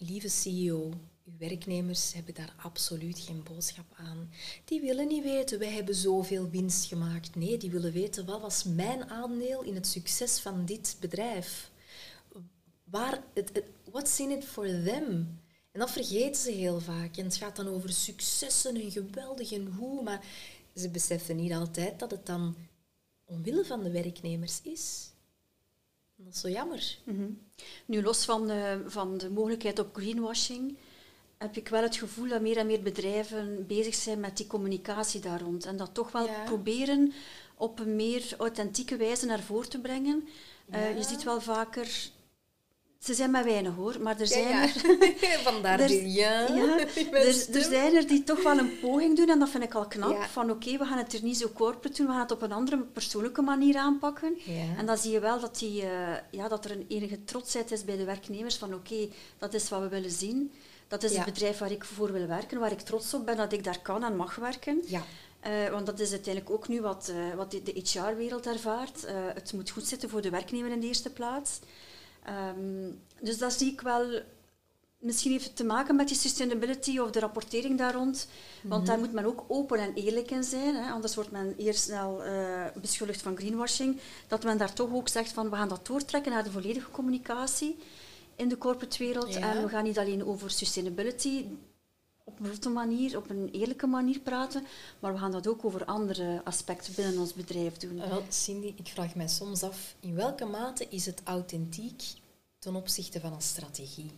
lieve 0.00 0.28
CEO, 0.28 0.92
uw 1.24 1.32
werknemers 1.38 2.12
hebben 2.12 2.34
daar 2.34 2.54
absoluut 2.56 3.18
geen 3.18 3.42
boodschap 3.42 3.94
aan. 3.96 4.30
Die 4.64 4.80
willen 4.80 5.08
niet 5.08 5.22
weten, 5.22 5.58
wij 5.58 5.70
hebben 5.70 5.94
zoveel 5.94 6.50
winst 6.50 6.84
gemaakt. 6.84 7.34
Nee, 7.34 7.56
die 7.56 7.70
willen 7.70 7.92
weten, 7.92 8.26
wat 8.26 8.40
was 8.40 8.64
mijn 8.64 9.10
aandeel 9.10 9.62
in 9.62 9.74
het 9.74 9.86
succes 9.86 10.38
van 10.38 10.64
dit 10.64 10.96
bedrijf? 11.00 11.70
Waar, 12.84 13.22
het, 13.34 13.62
what's 13.90 14.18
in 14.18 14.30
it 14.30 14.44
for 14.44 14.66
them? 14.66 15.38
En 15.72 15.80
dat 15.80 15.90
vergeten 15.90 16.42
ze 16.42 16.50
heel 16.50 16.80
vaak. 16.80 17.16
En 17.16 17.24
het 17.24 17.36
gaat 17.36 17.56
dan 17.56 17.68
over 17.68 17.92
successen 17.92 18.74
en 18.74 18.90
geweldig 18.90 19.52
en 19.52 19.66
hoe, 19.66 20.02
maar 20.02 20.24
ze 20.74 20.88
beseffen 20.90 21.36
niet 21.36 21.52
altijd 21.52 21.98
dat 21.98 22.10
het 22.10 22.26
dan 22.26 22.56
omwille 23.30 23.64
van 23.64 23.82
de 23.82 23.90
werknemers 23.90 24.60
is. 24.62 25.10
En 26.18 26.24
dat 26.24 26.34
is 26.34 26.40
zo 26.40 26.48
jammer. 26.48 26.98
Mhm. 27.04 27.30
Nu, 27.86 28.02
los 28.02 28.24
van, 28.24 28.50
eh, 28.50 28.74
van 28.86 29.18
de 29.18 29.30
mogelijkheid 29.30 29.78
op 29.78 29.94
greenwashing, 29.96 30.76
heb 31.38 31.56
ik 31.56 31.68
wel 31.68 31.82
het 31.82 31.96
gevoel 31.96 32.28
dat 32.28 32.40
meer 32.40 32.56
en 32.56 32.66
meer 32.66 32.82
bedrijven 32.82 33.66
bezig 33.66 33.94
zijn 33.94 34.20
met 34.20 34.36
die 34.36 34.46
communicatie 34.46 35.20
daar 35.20 35.40
rond. 35.40 35.64
En 35.64 35.76
dat 35.76 35.94
toch 35.94 36.12
wel 36.12 36.26
Ja. 36.26 36.44
proberen 36.44 37.12
op 37.56 37.78
een 37.78 37.96
meer 37.96 38.34
authentieke 38.38 38.96
wijze 38.96 39.26
naar 39.26 39.40
voren 39.42 39.68
te 39.70 39.78
brengen. 39.80 40.28
Eh, 40.70 40.96
je 40.96 41.02
ziet 41.02 41.22
wel 41.22 41.40
vaker... 41.40 42.10
Ze 43.04 43.14
zijn 43.14 43.30
maar 43.30 43.44
weinig 43.44 43.74
hoor, 43.74 43.96
maar 44.00 44.20
er 44.20 44.26
zijn 44.26 44.48
ja, 44.48 44.62
er... 44.62 45.38
Vandaar 45.50 45.80
Er- 45.80 45.88
die 45.88 46.12
ja. 46.12 46.48
Er, 47.12 47.26
er 47.52 47.62
zijn 47.62 47.96
er 47.96 48.06
die 48.06 48.22
toch 48.22 48.42
wel 48.42 48.58
een 48.58 48.78
poging 48.80 49.16
doen 49.16 49.28
en 49.28 49.38
dat 49.38 49.48
vind 49.48 49.64
ik 49.64 49.74
al 49.74 49.86
knap. 49.86 50.22
Van 50.22 50.50
oké, 50.50 50.78
we 50.78 50.84
gaan 50.84 50.98
het 50.98 51.12
er 51.12 51.22
niet 51.22 51.36
zo 51.36 51.48
corporate 51.54 51.96
doen, 51.96 52.06
we 52.06 52.12
gaan 52.12 52.22
het 52.22 52.30
op 52.30 52.42
een 52.42 52.52
andere 52.52 52.78
persoonlijke 52.78 53.42
manier 53.42 53.76
aanpakken. 53.76 54.38
En 54.76 54.86
dan 54.86 54.98
zie 54.98 55.10
je 55.10 55.20
wel 55.20 55.40
dat, 55.40 55.58
die, 55.58 55.82
eh, 55.82 56.16
ja, 56.30 56.48
dat 56.48 56.64
er 56.64 56.70
een 56.70 56.84
enige 56.88 57.24
trotsheid 57.24 57.70
is 57.70 57.84
bij 57.84 57.96
de 57.96 58.04
werknemers 58.04 58.56
van 58.56 58.74
oké, 58.74 59.08
dat 59.38 59.54
is 59.54 59.68
wat 59.68 59.80
we 59.80 59.88
willen 59.88 60.10
zien. 60.10 60.52
Dat 60.88 61.02
is 61.02 61.16
het 61.16 61.24
bedrijf 61.24 61.58
waar 61.58 61.70
ik 61.70 61.84
voor 61.84 62.12
wil 62.12 62.26
werken, 62.26 62.58
waar 62.58 62.72
ik 62.72 62.80
trots 62.80 63.14
op 63.14 63.26
ben 63.26 63.36
dat 63.36 63.52
ik 63.52 63.64
daar 63.64 63.80
kan 63.82 64.04
en 64.04 64.16
mag 64.16 64.34
werken. 64.34 64.82
Ja. 64.86 65.02
Eh, 65.40 65.68
want 65.70 65.86
dat 65.86 66.00
is 66.00 66.10
uiteindelijk 66.10 66.54
ook 66.54 66.68
nu 66.68 66.80
wat, 66.80 67.08
eh, 67.08 67.36
wat 67.36 67.50
de, 67.50 67.62
de 67.62 67.80
HR-wereld 67.84 68.46
ervaart. 68.46 69.06
Het 69.34 69.52
moet 69.52 69.70
goed 69.70 69.86
zitten 69.86 70.08
voor 70.08 70.20
de 70.20 70.30
werknemer 70.30 70.70
in 70.70 70.80
de 70.80 70.86
eerste 70.86 71.10
plaats. 71.10 71.58
Ehm, 72.22 72.90
dus 73.20 73.38
dat 73.38 73.52
zie 73.52 73.72
ik 73.72 73.80
wel... 73.80 74.22
Misschien 74.98 75.32
heeft 75.32 75.44
het 75.44 75.56
te 75.56 75.64
maken 75.64 75.96
met 75.96 76.08
die 76.08 76.16
sustainability 76.16 76.98
of 76.98 77.10
de 77.10 77.20
rapportering 77.20 77.78
daar 77.78 77.94
rond. 77.94 78.28
Want 78.62 78.86
daar 78.86 78.98
moet 78.98 79.12
men 79.12 79.24
ook 79.24 79.44
open 79.48 79.78
en 79.78 79.94
eerlijk 79.94 80.30
in 80.30 80.44
zijn. 80.44 80.74
Hè. 80.74 80.90
Anders 80.90 81.14
wordt 81.14 81.30
men 81.30 81.54
eerst 81.56 81.82
snel 81.82 82.22
eh, 82.22 82.64
beschuldigd 82.80 83.22
van 83.22 83.36
greenwashing. 83.36 84.00
Dat 84.28 84.44
men 84.44 84.58
daar 84.58 84.72
toch 84.72 84.92
ook 84.92 85.08
zegt 85.08 85.32
van 85.32 85.50
we 85.50 85.56
gaan 85.56 85.68
dat 85.68 85.86
doortrekken 85.86 86.32
naar 86.32 86.44
de 86.44 86.50
volledige 86.50 86.90
communicatie 86.90 87.78
in 88.36 88.48
de 88.48 88.58
corporate 88.58 88.98
wereld. 88.98 89.34
Ja. 89.34 89.54
En 89.54 89.62
we 89.62 89.68
gaan 89.68 89.84
niet 89.84 89.98
alleen 89.98 90.24
over 90.24 90.50
sustainability 90.50 91.44
op 92.24 92.40
een 92.40 92.46
vlotte 92.46 92.68
manier, 92.68 93.16
op 93.16 93.30
een 93.30 93.48
eerlijke 93.52 93.86
manier 93.86 94.20
praten, 94.20 94.66
maar 94.98 95.12
we 95.12 95.18
gaan 95.18 95.32
dat 95.32 95.46
ook 95.46 95.64
over 95.64 95.84
andere 95.84 96.40
aspecten 96.44 96.94
binnen 96.94 97.18
ons 97.18 97.34
bedrijf 97.34 97.76
doen. 97.76 97.96
Wel, 97.96 98.24
Cindy, 98.28 98.72
ik 98.76 98.88
vraag 98.88 99.14
mij 99.14 99.28
soms 99.28 99.62
af, 99.62 99.94
in 100.00 100.14
welke 100.14 100.44
mate 100.44 100.86
is 100.88 101.06
het 101.06 101.20
authentiek 101.24 102.02
ten 102.58 102.74
opzichte 102.74 103.20
van 103.20 103.32
een 103.32 103.42
strategie? 103.42 104.10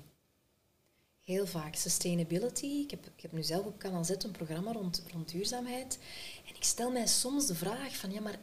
Heel 1.25 1.47
vaak 1.47 1.75
sustainability. 1.75 2.67
Ik 2.67 2.91
heb, 2.91 3.07
ik 3.17 3.23
heb 3.23 3.33
nu 3.33 3.43
zelf 3.43 3.65
op 3.65 3.79
Kanaal 3.79 4.05
Z 4.05 4.11
een 4.11 4.31
programma 4.31 4.73
rond, 4.73 5.03
rond 5.13 5.29
duurzaamheid. 5.29 5.99
En 6.47 6.55
ik 6.55 6.65
stel 6.65 6.91
mij 6.91 7.07
soms 7.07 7.47
de 7.47 7.55
vraag 7.55 7.97
van, 7.97 8.11
ja, 8.11 8.21
maar 8.21 8.39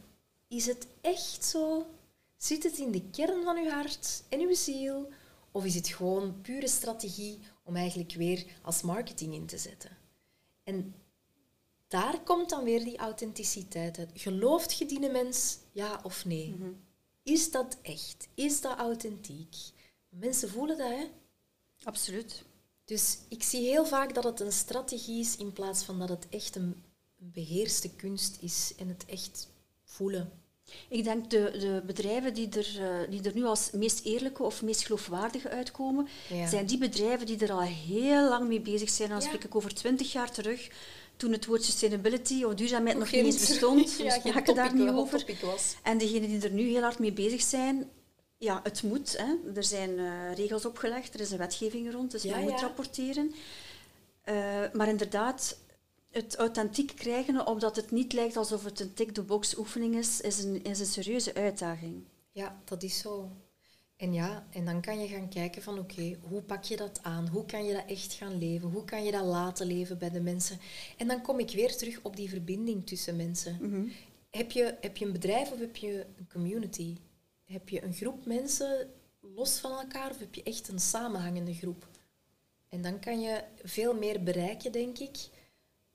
is 0.48 0.66
het 0.66 0.88
echt 1.02 1.46
zo? 1.46 1.86
Zit 2.38 2.64
het 2.64 2.78
in 2.78 2.92
de 2.92 3.02
kern 3.12 3.44
van 3.44 3.58
uw 3.58 3.70
hart 3.70 4.24
en 4.30 4.40
uw 4.40 4.56
ziel? 4.56 5.10
Of 5.52 5.66
is 5.66 5.76
het 5.76 5.88
gewoon 5.88 6.42
pure 6.42 6.68
strategie 6.68 7.40
om 7.70 7.76
eigenlijk 7.76 8.14
weer 8.14 8.46
als 8.62 8.82
marketing 8.82 9.34
in 9.34 9.46
te 9.46 9.58
zetten? 9.58 9.98
En 10.64 10.96
daar 11.88 12.24
komt 12.24 12.50
dan 12.50 12.64
weer 12.64 12.84
die 12.84 12.98
authenticiteit 12.98 13.98
uit. 13.98 14.10
Gelooft 14.14 14.78
je 14.78 14.86
die 14.86 15.10
mens, 15.10 15.58
ja 15.72 16.00
of 16.04 16.26
nee? 16.26 16.56
Is 17.24 17.52
dat 17.52 17.78
echt? 17.82 18.28
Is 18.34 18.62
dat 18.62 18.78
authentiek? 18.78 19.56
Mensen 20.10 20.50
voelen 20.50 20.78
dat, 20.78 20.90
hè? 20.90 21.06
Absoluut. 21.84 22.44
Dus 22.86 23.20
ik 23.28 23.44
zie 23.44 23.62
heel 23.62 23.86
vaak 23.86 24.14
dat 24.14 24.24
het 24.24 24.40
een 24.40 24.52
strategie 24.52 25.20
is 25.20 25.38
in 25.38 25.54
plaats 25.54 25.84
van 25.84 26.00
dat 26.00 26.10
het 26.10 26.30
echt 26.30 26.56
een 26.56 26.84
beheerste 27.16 27.96
kunst 27.96 28.38
is 28.42 28.74
en 28.78 28.88
het 28.88 29.06
echt 29.06 29.48
voelen. 29.84 30.32
Ik 30.90 31.04
denk 31.04 31.30
de, 31.30 31.52
de 31.60 31.82
bedrijven 31.86 32.34
die 32.34 32.50
er, 32.50 32.68
eh, 32.80 33.10
die 33.10 33.22
er 33.24 33.32
nu 33.36 33.44
als 33.46 33.70
meest 33.72 34.06
eerlijke 34.06 34.44
of 34.44 34.62
meest 34.62 34.86
geloofwaardige 34.86 35.50
uitkomen, 35.50 36.08
Ja. 36.30 36.48
zijn 36.48 36.66
die 36.66 36.78
bedrijven 36.78 37.26
die 37.26 37.38
er 37.40 37.52
al 37.52 37.62
heel 37.62 38.30
lang 38.30 38.48
mee 38.48 38.62
bezig 38.62 38.90
zijn. 38.90 39.10
Dan 39.10 39.20
Ja. 39.20 39.26
spreek 39.26 39.44
ik 39.44 39.56
over 39.56 39.74
twintig 39.74 40.12
jaar 40.12 40.32
terug, 40.32 40.70
toen 41.18 41.32
het 41.32 41.46
woord 41.46 41.64
sustainability 41.64 42.44
of 42.44 42.54
duurzaamheid 42.54 42.98
nog, 42.98 43.12
niet 43.12 43.26
eens 43.26 43.48
bestond. 43.48 43.96
Ja, 43.98 44.04
we 44.22 44.30
spraken 44.30 44.56
daar 44.56 44.76
niet 44.76 44.90
hot 44.90 44.98
over. 44.98 45.26
En 45.84 45.98
degenen 45.98 46.30
die 46.30 46.42
er 46.42 46.52
nu 46.52 46.64
heel 46.70 46.82
hard 46.82 47.00
mee 47.00 47.12
bezig 47.14 47.42
zijn, 47.42 47.90
ja, 48.38 48.60
het 48.64 48.84
moet. 48.84 49.18
Hè. 49.18 49.52
Er 49.56 49.64
zijn 49.64 50.00
eh, 50.00 50.34
regels 50.36 50.66
opgelegd, 50.66 51.14
er 51.14 51.20
is 51.20 51.32
een 51.32 51.38
wetgeving 51.38 51.92
rond, 51.92 52.12
dus 52.12 52.24
Ja, 52.24 52.36
men 52.36 52.42
moet 52.42 52.52
ja. 52.52 52.60
rapporteren. 52.62 53.34
Eh, 54.24 54.36
maar 54.74 54.88
inderdaad, 54.88 55.58
het 56.12 56.36
authentiek 56.36 56.92
krijgen, 56.96 57.48
opdat 57.48 57.76
het 57.76 57.92
niet 57.92 58.14
lijkt 58.14 58.38
alsof 58.38 58.64
het 58.64 58.80
een 58.80 58.94
tick-the-box 58.94 59.58
oefening 59.58 59.96
is, 59.96 60.22
is 60.22 60.44
een, 60.44 60.64
is 60.64 60.80
een 60.80 60.86
serieuze 60.86 61.34
uitdaging. 61.34 62.04
Ja, 62.32 62.62
dat 62.66 62.84
is 62.84 62.98
zo. 62.98 63.32
En 63.96 64.14
ja, 64.14 64.48
en 64.50 64.66
dan 64.66 64.82
kan 64.82 65.00
je 65.00 65.08
gaan 65.08 65.30
kijken 65.30 65.62
van 65.62 65.80
oké, 65.80 66.18
hoe 66.22 66.42
pak 66.42 66.64
je 66.64 66.78
dat 66.78 67.04
aan? 67.04 67.28
Hoe 67.28 67.46
kan 67.46 67.66
je 67.66 67.74
dat 67.74 67.86
echt 67.88 68.14
gaan 68.14 68.38
leven? 68.38 68.70
Hoe 68.70 68.86
kan 68.86 69.04
je 69.04 69.12
dat 69.12 69.26
laten 69.26 69.68
leven 69.68 69.98
bij 69.98 70.10
de 70.10 70.20
mensen? 70.22 70.60
En 70.98 71.08
dan 71.08 71.22
kom 71.22 71.40
ik 71.40 71.52
weer 71.52 71.76
terug 71.76 72.00
op 72.02 72.16
die 72.16 72.30
verbinding 72.30 72.86
tussen 72.88 73.16
mensen. 73.16 73.58
Heb, 74.30 74.52
je, 74.52 74.78
heb 74.82 74.98
je 74.98 75.06
een 75.06 75.12
bedrijf 75.12 75.52
of 75.52 75.60
heb 75.60 75.76
je 75.76 76.06
een 76.18 76.28
community? 76.32 76.96
Heb 77.44 77.70
je 77.70 77.84
een 77.84 77.94
groep 77.94 78.26
mensen 78.26 78.90
los 79.20 79.60
van 79.60 79.72
elkaar 79.72 80.10
of 80.10 80.20
heb 80.20 80.36
je 80.36 80.44
echt 80.44 80.68
een 80.68 80.80
samenhangende 80.80 81.54
groep? 81.54 81.88
En 82.70 82.82
dan 82.82 83.00
kan 83.00 83.22
je 83.22 83.44
veel 83.64 83.94
meer 83.94 84.24
bereiken, 84.24 84.72
denk 84.72 84.98
ik. 84.98 85.18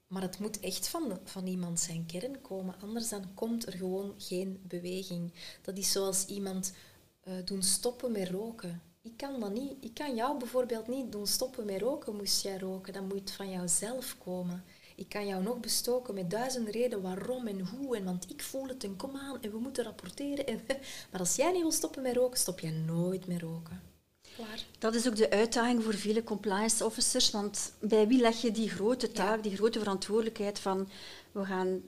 Maar 0.06 0.22
het 0.22 0.38
moet 0.38 0.60
echt 0.60 0.88
van, 0.88 1.18
van 1.24 1.46
iemand 1.46 1.80
zijn 1.80 2.06
kern 2.06 2.40
komen. 2.40 2.74
Anders 2.80 3.08
dan 3.08 3.34
komt 3.34 3.66
er 3.66 3.72
gewoon 3.72 4.14
geen 4.18 4.60
beweging. 4.62 5.32
Dat 5.62 5.78
is 5.78 5.92
zoals 5.92 6.26
iemand 6.26 6.72
eh, 7.20 7.34
doen 7.44 7.62
stoppen 7.62 8.12
met 8.12 8.28
roken. 8.28 8.82
Ik 9.02 9.16
kan 9.16 9.40
dat 9.40 9.52
niet. 9.52 9.72
Ik 9.80 9.94
kan 9.94 10.14
jou 10.14 10.38
bijvoorbeeld 10.38 10.88
niet 10.88 11.12
doen 11.12 11.26
stoppen 11.26 11.66
met 11.66 11.80
roken, 11.80 12.16
moest 12.16 12.42
jij 12.42 12.58
roken. 12.58 12.92
Dan 12.92 13.06
moet 13.06 13.30
van 13.30 13.50
jouzelf 13.50 14.16
komen. 14.18 14.64
Ik 14.96 15.08
kan 15.08 15.26
jou 15.26 15.42
nog 15.42 15.60
bestoken 15.60 16.14
met 16.14 16.30
duizend 16.30 16.68
redenen 16.68 17.02
waarom 17.02 17.46
en 17.46 17.60
hoe. 17.60 17.96
En 17.96 18.04
want 18.04 18.30
ik 18.30 18.42
voel 18.42 18.66
het 18.66 18.84
en 18.84 18.96
kom 18.96 19.16
aan 19.16 19.42
en 19.42 19.50
we 19.50 19.58
moeten 19.58 19.84
rapporteren. 19.84 20.46
En 20.46 20.60
maar 21.10 21.20
als 21.20 21.36
jij 21.36 21.52
niet 21.52 21.62
wil 21.62 21.72
stoppen 21.72 22.02
met 22.02 22.16
roken, 22.16 22.38
stop 22.38 22.60
jij 22.60 22.70
nooit 22.70 23.26
met 23.26 23.40
roken. 23.40 23.93
Klaar. 24.36 24.64
Dat 24.78 24.94
is 24.94 25.06
ook 25.08 25.16
de 25.16 25.30
uitdaging 25.30 25.82
voor 25.84 25.94
vele 25.94 26.24
compliance 26.24 26.84
officers, 26.84 27.30
want 27.30 27.72
bij 27.80 28.08
wie 28.08 28.20
leg 28.20 28.40
je 28.42 28.50
die 28.50 28.68
grote 28.70 29.12
taak, 29.12 29.42
die 29.42 29.56
grote 29.56 29.78
verantwoordelijkheid 29.78 30.58
van 30.58 30.88
we 31.32 31.44
gaan 31.44 31.82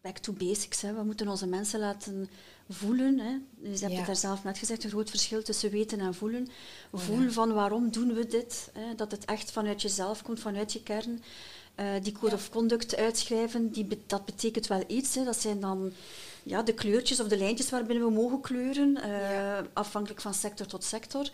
back 0.00 0.18
to 0.18 0.32
basics. 0.32 0.80
Hè. 0.80 0.94
We 0.94 1.02
moeten 1.02 1.28
onze 1.28 1.46
mensen 1.46 1.80
laten 1.80 2.28
voelen. 2.68 3.18
Hè. 3.18 3.36
Dus 3.56 3.78
je 3.78 3.84
hebt 3.84 3.92
Ja. 3.92 3.98
het 3.98 4.06
daar 4.06 4.16
zelf 4.16 4.44
net 4.44 4.58
gezegd, 4.58 4.84
een 4.84 4.90
groot 4.90 5.10
verschil 5.10 5.42
tussen 5.42 5.70
weten 5.70 6.00
en 6.00 6.14
voelen. 6.14 6.48
Voelen 6.92 7.32
van 7.32 7.52
waarom 7.52 7.90
doen 7.90 8.14
we 8.14 8.26
dit. 8.26 8.70
Hè. 8.72 8.94
Dat 8.94 9.10
het 9.10 9.24
echt 9.24 9.50
vanuit 9.50 9.82
jezelf 9.82 10.22
komt, 10.22 10.40
vanuit 10.40 10.72
je 10.72 10.82
kern. 10.82 11.22
Eh, 11.74 11.86
die 12.02 12.12
code 12.12 12.34
of 12.34 12.50
conduct 12.50 12.96
uitschrijven, 12.96 13.72
die 13.72 13.84
be- 13.84 13.98
dat 14.06 14.24
betekent 14.24 14.66
wel 14.66 14.84
iets. 14.86 15.14
Hè. 15.14 15.24
Dat 15.24 15.40
zijn 15.40 15.60
dan 15.60 15.92
ja, 16.44 16.62
de 16.62 16.74
kleurtjes 16.74 17.20
of 17.20 17.28
de 17.28 17.36
lijntjes 17.38 17.70
waarbinnen 17.70 18.06
we 18.06 18.12
mogen 18.12 18.40
kleuren, 18.40 18.96
eh, 19.02 19.10
Ja. 19.10 19.66
afhankelijk 19.72 20.20
van 20.20 20.34
sector 20.34 20.66
tot 20.66 20.84
sector. 20.84 21.30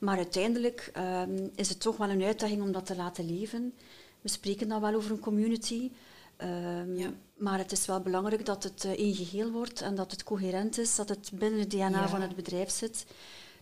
Maar 0.00 0.16
uiteindelijk 0.16 0.90
ehm, 0.92 1.48
is 1.54 1.68
het 1.68 1.80
toch 1.80 1.96
wel 1.96 2.08
een 2.10 2.22
uitdaging 2.22 2.62
om 2.62 2.72
dat 2.72 2.86
te 2.86 2.96
laten 2.96 3.26
leven. 3.38 3.74
We 4.20 4.28
spreken 4.28 4.68
dan 4.68 4.80
wel 4.80 4.94
over 4.94 5.10
een 5.10 5.18
community. 5.20 5.90
ehm, 6.36 6.96
Ja. 6.96 7.10
Maar 7.36 7.58
het 7.58 7.72
is 7.72 7.86
wel 7.86 8.00
belangrijk 8.00 8.46
dat 8.46 8.62
het 8.62 8.84
eh, 8.84 8.90
één 8.90 9.14
geheel 9.14 9.50
wordt 9.50 9.80
en 9.80 9.94
dat 9.94 10.10
het 10.10 10.24
coherent 10.24 10.78
is, 10.78 10.94
dat 10.94 11.08
het 11.08 11.30
binnen 11.34 11.60
het 11.60 11.70
DNA 11.70 11.88
Ja. 12.00 12.08
van 12.08 12.20
het 12.20 12.36
bedrijf 12.36 12.70
zit. 12.70 13.06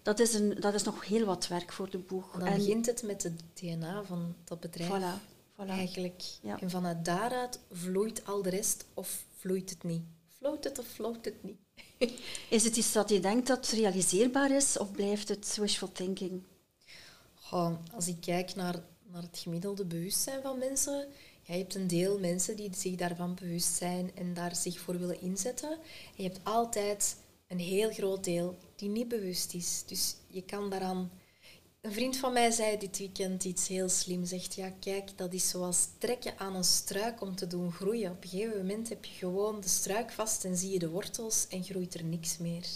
Dat 0.03 0.19
is, 0.21 0.35
een, 0.35 0.57
dat 0.61 0.75
is 0.75 0.83
nog 0.83 1.07
heel 1.07 1.25
wat 1.25 1.49
werk 1.49 1.73
voor 1.73 1.91
de 1.91 1.99
boeg. 1.99 2.31
Dan 2.39 2.55
begint 2.57 2.87
het 2.87 3.03
met 3.03 3.23
het 3.23 3.43
DNA 3.55 4.05
van 4.05 4.35
dat 4.45 4.61
bedrijf. 4.61 4.91
voilà, 4.91 5.21
voilà. 5.57 5.69
Eigenlijk. 5.69 6.23
Ja. 6.43 6.61
En 6.61 6.71
vanuit 6.71 7.05
daaruit 7.05 7.59
vloeit 7.73 8.27
al 8.27 8.43
de 8.43 8.51
rest 8.51 8.85
of 8.95 9.25
vloeit 9.37 9.71
het 9.71 9.83
niet? 9.85 10.03
Floot 10.43 10.65
het 10.65 10.79
of 10.79 10.87
floot 10.87 11.25
het 11.25 11.43
niet? 11.43 11.59
Is 12.49 12.65
het 12.65 12.77
iets 12.77 12.93
dat 12.93 13.09
je 13.11 13.21
denkt 13.21 13.47
dat 13.47 13.69
realiseerbaar 13.69 14.51
is 14.51 14.79
of 14.79 14.93
blijft 14.93 15.29
het 15.29 15.57
wishful 15.57 15.93
thinking? 15.93 16.43
Goh, 17.35 17.73
als 17.95 18.09
ik 18.09 18.21
kijk 18.21 18.55
naar, 18.55 18.83
naar 19.03 19.23
het 19.23 19.39
gemiddelde 19.39 19.85
bewustzijn 19.85 20.43
van 20.43 20.59
mensen, 20.59 21.09
ja, 21.43 21.55
je 21.55 21.61
hebt 21.61 21.75
een 21.75 21.87
deel 21.87 22.19
mensen 22.19 22.57
die 22.57 22.71
zich 22.77 22.95
daarvan 22.95 23.35
bewust 23.35 23.75
zijn 23.75 24.11
en 24.15 24.35
daar 24.35 24.57
zich 24.57 24.79
voor 24.79 24.99
willen 24.99 25.21
inzetten. 25.21 25.71
En 25.71 26.23
je 26.23 26.23
hebt 26.23 26.41
altijd 26.43 27.17
een 27.49 27.59
heel 27.59 27.91
groot 27.91 28.25
deel 28.25 28.59
die 28.77 28.89
niet 28.89 29.09
bewust 29.09 29.55
is. 29.55 29.85
Dus 29.87 30.17
je 30.27 30.43
kan 30.43 30.71
daaraan... 30.71 31.11
Een 31.83 31.93
vriend 31.93 32.17
van 32.17 32.33
mij 32.33 32.51
zei 32.51 32.79
dit 32.79 32.99
weekend 32.99 33.45
iets 33.45 33.69
heel 33.69 33.89
slim. 33.89 34.25
Zegt, 34.25 34.55
ja 34.55 34.73
kijk, 34.81 35.19
dat 35.19 35.33
is 35.33 35.49
zoals 35.49 35.89
trekken 35.99 36.39
aan 36.39 36.55
een 36.55 36.65
struik 36.65 37.21
om 37.21 37.35
te 37.35 37.47
doen 37.47 37.73
groeien. 37.73 38.11
Op 38.11 38.23
een 38.23 38.29
gegeven 38.29 38.57
moment 38.57 38.89
heb 38.89 39.05
je 39.05 39.15
gewoon 39.15 39.61
de 39.61 39.69
struik 39.69 40.11
vast 40.11 40.45
en 40.45 40.57
zie 40.57 40.71
je 40.71 40.79
de 40.79 40.89
wortels 40.89 41.47
en 41.49 41.65
groeit 41.65 41.95
er 41.95 42.05
niks 42.05 42.39
meer. 42.39 42.67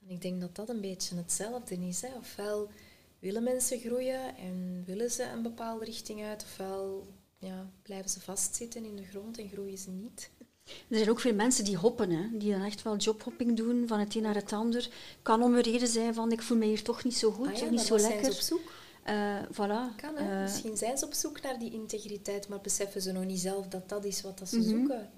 En 0.00 0.10
ik 0.10 0.22
denk 0.22 0.40
dat 0.40 0.54
dat 0.54 0.68
een 0.68 0.80
beetje 0.80 1.16
hetzelfde 1.16 1.74
is. 1.74 2.00
Hè. 2.00 2.08
Ofwel 2.16 2.70
willen 3.18 3.42
mensen 3.42 3.78
groeien 3.78 4.36
en 4.36 4.82
willen 4.86 5.10
ze 5.10 5.22
een 5.22 5.42
bepaalde 5.42 5.84
richting 5.84 6.24
uit, 6.24 6.42
ofwel 6.42 7.06
ja, 7.38 7.70
blijven 7.82 8.10
ze 8.10 8.20
vastzitten 8.20 8.84
in 8.84 8.96
de 8.96 9.04
grond 9.04 9.38
en 9.38 9.48
groeien 9.48 9.78
ze 9.78 9.90
niet. 9.90 10.30
Er 10.66 10.96
zijn 10.96 11.10
ook 11.10 11.20
veel 11.20 11.34
mensen 11.34 11.64
die 11.64 11.76
hoppen, 11.76 12.10
hè, 12.10 12.38
die 12.38 12.52
dan 12.52 12.62
echt 12.62 12.82
wel 12.82 12.96
jobhopping 12.96 13.56
doen 13.56 13.84
van 13.86 13.98
het 13.98 14.14
een 14.14 14.22
naar 14.22 14.34
het 14.34 14.52
ander. 14.52 14.88
Kan 15.22 15.42
om 15.42 15.54
een 15.54 15.60
reden 15.62 15.88
zijn 15.88 16.14
van 16.14 16.32
ik 16.32 16.42
voel 16.42 16.56
me 16.58 16.64
hier 16.64 16.82
toch 16.82 17.04
niet 17.04 17.16
zo 17.16 17.30
goed 17.30 17.46
Ah 17.48 17.54
ja, 17.56 17.68
niet 17.70 17.80
zo 17.80 17.92
wat 17.92 18.00
zijn 18.00 18.12
lekker. 18.12 18.32
ze 18.32 18.54
op 18.54 18.60
zoek? 18.60 18.72
Eh, 19.02 19.42
voilà. 19.52 19.96
Kan, 19.96 20.16
hè? 20.16 20.36
Eh, 20.36 20.42
Misschien 20.42 20.76
zijn 20.76 20.98
ze 20.98 21.04
op 21.06 21.14
zoek 21.14 21.40
naar 21.42 21.58
die 21.58 21.72
integriteit, 21.72 22.48
maar 22.48 22.60
beseffen 22.60 23.02
ze 23.02 23.12
nog 23.12 23.24
niet 23.24 23.40
zelf 23.40 23.66
dat 23.68 23.88
dat 23.88 24.04
is 24.04 24.22
wat 24.22 24.38
dat 24.38 24.48
ze 24.48 24.58
Mhm. 24.58 24.68
zoeken. 24.68 25.10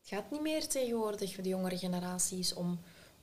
Het 0.00 0.14
gaat 0.14 0.30
niet 0.30 0.40
meer 0.40 0.66
tegenwoordig, 0.68 1.34
de 1.36 1.48
jongere 1.48 1.78
generaties, 1.78 2.54
om, 2.54 2.78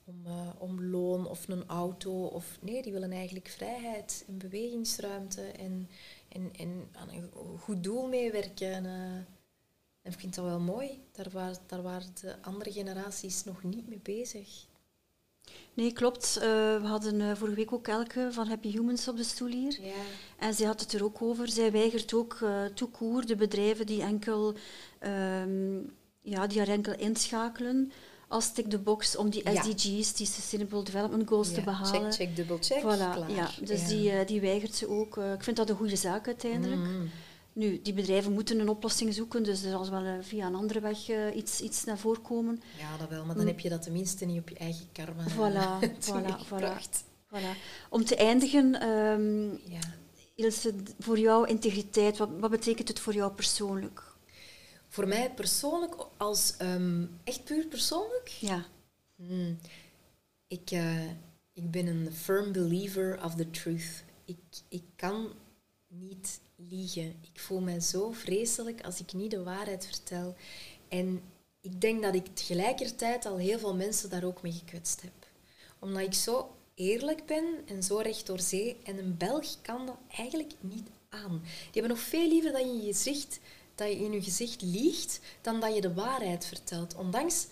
om, 0.06 0.22
eh, 0.26 0.48
om 0.58 0.84
loon 0.84 1.28
of 1.28 1.48
een 1.48 1.64
auto. 1.68 2.26
Of, 2.26 2.46
nee, 2.62 2.82
die 2.82 2.92
willen 2.94 3.12
eigenlijk 3.12 3.48
vrijheid 3.48 4.24
en 4.28 4.38
bewegingsruimte 4.38 5.42
en, 5.42 5.90
en, 6.30 6.52
en 6.58 6.88
aan 6.92 7.10
een 7.10 7.30
goed 7.60 7.84
doel 7.84 8.08
meewerken. 8.08 8.86
Eh. 10.04 10.08
en 10.08 10.12
ik 10.12 10.20
vind 10.20 10.36
dat 10.36 10.46
wel 10.46 10.60
mooi. 10.60 11.04
Daar 11.12 11.30
waren, 11.32 11.58
daar 11.68 11.82
waren 11.82 12.08
de 12.22 12.36
andere 12.42 12.72
generaties 12.72 13.44
nog 13.44 13.64
niet 13.64 13.88
mee 13.88 14.00
bezig. 14.04 14.66
Nee, 15.74 15.94
klopt. 15.94 16.38
Eh, 16.38 16.44
we 16.82 16.88
hadden 16.88 17.22
eh, 17.22 17.36
vorige 17.36 17.56
week 17.56 17.74
ook 17.74 17.88
Elke 17.88 18.30
van 18.32 18.48
Happy 18.48 18.72
Humans 18.72 19.08
op 19.08 19.18
de 19.18 19.24
stoel 19.24 19.48
hier. 19.48 19.82
Ja. 19.82 19.94
En 20.38 20.54
zij 20.54 20.66
had 20.66 20.80
het 20.80 20.94
er 20.94 21.04
ook 21.04 21.22
over. 21.22 21.50
Zij 21.50 21.72
weigert 21.72 22.14
ook 22.14 22.40
uh, 22.44 22.66
tout 22.66 22.92
court 22.92 23.28
de 23.28 23.36
bedrijven 23.36 23.86
die 23.86 24.02
enkel, 24.02 24.56
ehm, 25.00 25.78
ja, 26.22 26.48
die 26.48 26.58
haar 26.58 26.68
enkel 26.68 26.94
inschakelen 26.94 27.92
als 28.34 28.54
tick 28.54 28.70
the 28.70 28.80
box 28.80 29.16
om 29.16 29.30
die 29.30 29.52
Ja. 29.52 29.62
SDG's, 29.62 30.14
die 30.14 30.28
Sustainable 30.28 30.84
Development 30.84 31.28
Goals, 31.28 31.54
te 31.54 31.62
behalen. 31.62 32.12
Check, 32.12 32.14
check, 32.14 32.36
dubbel 32.36 32.58
check. 32.62 32.82
Voilà, 32.82 33.16
klaar. 33.16 33.32
ja. 33.32 33.50
Dus. 33.64 33.88
Die, 33.88 34.12
eh, 34.12 34.28
die 34.28 34.42
weigert 34.42 34.76
ze 34.76 34.90
ook. 34.90 35.18
Eh, 35.18 35.34
ik 35.34 35.44
vind 35.44 35.58
dat 35.58 35.70
een 35.70 35.76
goede 35.76 35.96
zaak 35.96 36.28
uiteindelijk. 36.28 36.82
Mm. 36.82 37.10
Nu, 37.54 37.82
die 37.82 37.94
bedrijven 37.94 38.34
moeten 38.34 38.60
een 38.60 38.70
oplossing 38.70 39.14
zoeken, 39.14 39.44
dus 39.44 39.64
er 39.64 39.70
zal 39.70 39.90
wel 39.90 40.04
eh, 40.04 40.14
via 40.22 40.48
een 40.48 40.56
andere 40.56 40.80
weg 40.80 41.10
eh, 41.10 41.36
iets, 41.36 41.62
iets 41.62 41.84
naar 41.84 41.98
voren 41.98 42.22
komen. 42.22 42.62
Ja, 42.78 42.98
dat 42.98 43.10
wel, 43.10 43.26
maar 43.26 43.36
dan 43.36 43.48
heb 43.48 43.60
je 43.60 43.70
dat 43.70 43.82
tenminste 43.82 44.26
niet 44.26 44.40
op 44.40 44.50
je 44.50 44.56
eigen 44.58 44.86
karma. 44.92 45.24
Mm. 45.24 45.30
Voilà, 45.30 45.80
voilà, 45.90 45.98
teweeggebracht. 46.06 47.04
Voilà. 47.04 47.58
Om 47.90 48.06
te 48.06 48.16
eindigen, 48.16 48.82
ehm, 48.82 49.72
Ja. 49.74 49.80
Ilse, 50.36 50.74
voor 51.00 51.20
jou 51.20 51.48
integriteit, 51.48 52.18
wat, 52.18 52.30
wat 52.40 52.50
betekent 52.50 52.88
het 52.88 53.00
voor 53.00 53.14
jou 53.14 53.32
persoonlijk? 53.32 54.04
Voor 54.88 55.08
mij 55.08 55.32
persoonlijk, 55.32 55.96
als 56.18 56.58
ehm, 56.58 57.06
echt 57.24 57.44
puur 57.44 57.66
persoonlijk, 57.66 58.28
Ja. 58.28 58.66
Hmm. 59.16 59.58
Ik, 60.48 60.72
eh, 60.72 61.06
ik 61.54 61.72
ben 61.72 61.88
een 61.88 62.12
firm 62.12 62.52
believer 62.52 63.24
of 63.24 63.36
the 63.36 63.50
truth. 63.50 64.04
Ik, 64.26 64.38
ik 64.68 64.84
kan 64.96 65.28
niet 65.88 66.40
liegen. 66.70 67.16
Ik 67.34 67.40
voel 67.40 67.60
mij 67.60 67.80
zo 67.80 68.12
vreselijk 68.12 68.86
als 68.86 69.00
ik 69.00 69.14
niet 69.14 69.32
de 69.32 69.44
waarheid 69.44 69.86
vertel. 69.86 70.36
En 70.88 71.22
ik 71.62 71.82
denk 71.82 72.02
dat 72.02 72.16
ik 72.16 72.36
tegelijkertijd 72.36 73.26
al 73.26 73.38
heel 73.38 73.60
veel 73.60 73.76
mensen 73.76 74.10
daar 74.10 74.24
ook 74.24 74.42
mee 74.42 74.52
gekwetst 74.52 75.02
heb. 75.02 75.28
Omdat 75.80 76.02
ik 76.02 76.14
zo 76.14 76.56
eerlijk 76.76 77.26
ben 77.26 77.46
en 77.66 77.84
zo 77.84 77.98
recht 77.98 78.26
door 78.26 78.40
zee. 78.40 78.78
En 78.84 78.98
een 78.98 79.18
Belg 79.18 79.62
kan 79.62 79.86
dat 79.86 79.98
eigenlijk 80.08 80.54
niet 80.60 80.88
aan. 81.10 81.42
Die 81.44 81.82
hebben 81.82 81.92
nog 81.92 82.00
veel 82.00 82.28
liever 82.28 82.52
dat 82.52 82.62
je 82.62 82.68
in 82.68 82.82
je 82.82 82.94
gezicht, 82.94 83.40
dat 83.76 83.88
je 83.88 83.96
in 83.96 84.12
je 84.12 84.24
gezicht 84.24 84.62
liegt, 84.62 85.20
dan 85.42 85.60
dat 85.60 85.76
je 85.76 85.82
de 85.82 85.94
waarheid 85.94 86.46
vertelt. 86.46 86.96
Ondanks 86.96 87.48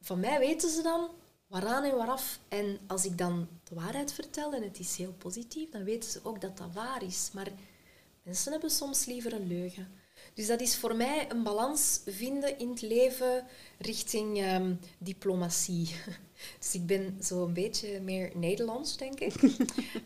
van 0.00 0.20
mij 0.20 0.38
weten 0.38 0.70
ze 0.70 0.82
dan 0.82 1.08
waaraan 1.46 1.84
en 1.84 1.96
waaraf. 1.96 2.40
En 2.48 2.78
als 2.86 3.04
ik 3.04 3.18
dan 3.18 3.48
de 3.64 3.74
waarheid 3.74 4.12
vertel 4.12 4.52
en 4.52 4.62
het 4.62 4.78
is 4.78 4.96
heel 4.96 5.14
positief, 5.18 5.70
dan 5.70 5.84
weten 5.84 6.10
ze 6.10 6.20
ook 6.22 6.40
dat 6.40 6.56
dat 6.56 6.72
waar 6.72 7.02
is. 7.02 7.30
Maar 7.32 7.48
mensen 8.28 8.52
hebben 8.52 8.70
soms 8.70 9.04
liever 9.04 9.32
een 9.32 9.46
leugen. 9.46 9.88
Dus 10.34 10.46
dat 10.46 10.60
is 10.60 10.76
voor 10.76 10.96
mij 10.96 11.26
een 11.30 11.42
balans 11.42 12.00
vinden 12.06 12.58
in 12.58 12.70
het 12.70 12.82
leven 12.82 13.44
richting 13.78 14.38
ehm, 14.38 14.74
diplomatie. 14.98 15.88
Dus 16.58 16.74
ik 16.74 16.86
ben 16.86 17.16
zo 17.22 17.44
een 17.44 17.52
beetje 17.52 18.00
meer 18.00 18.30
Nederlands, 18.34 18.96
denk 18.96 19.20
ik. 19.20 19.34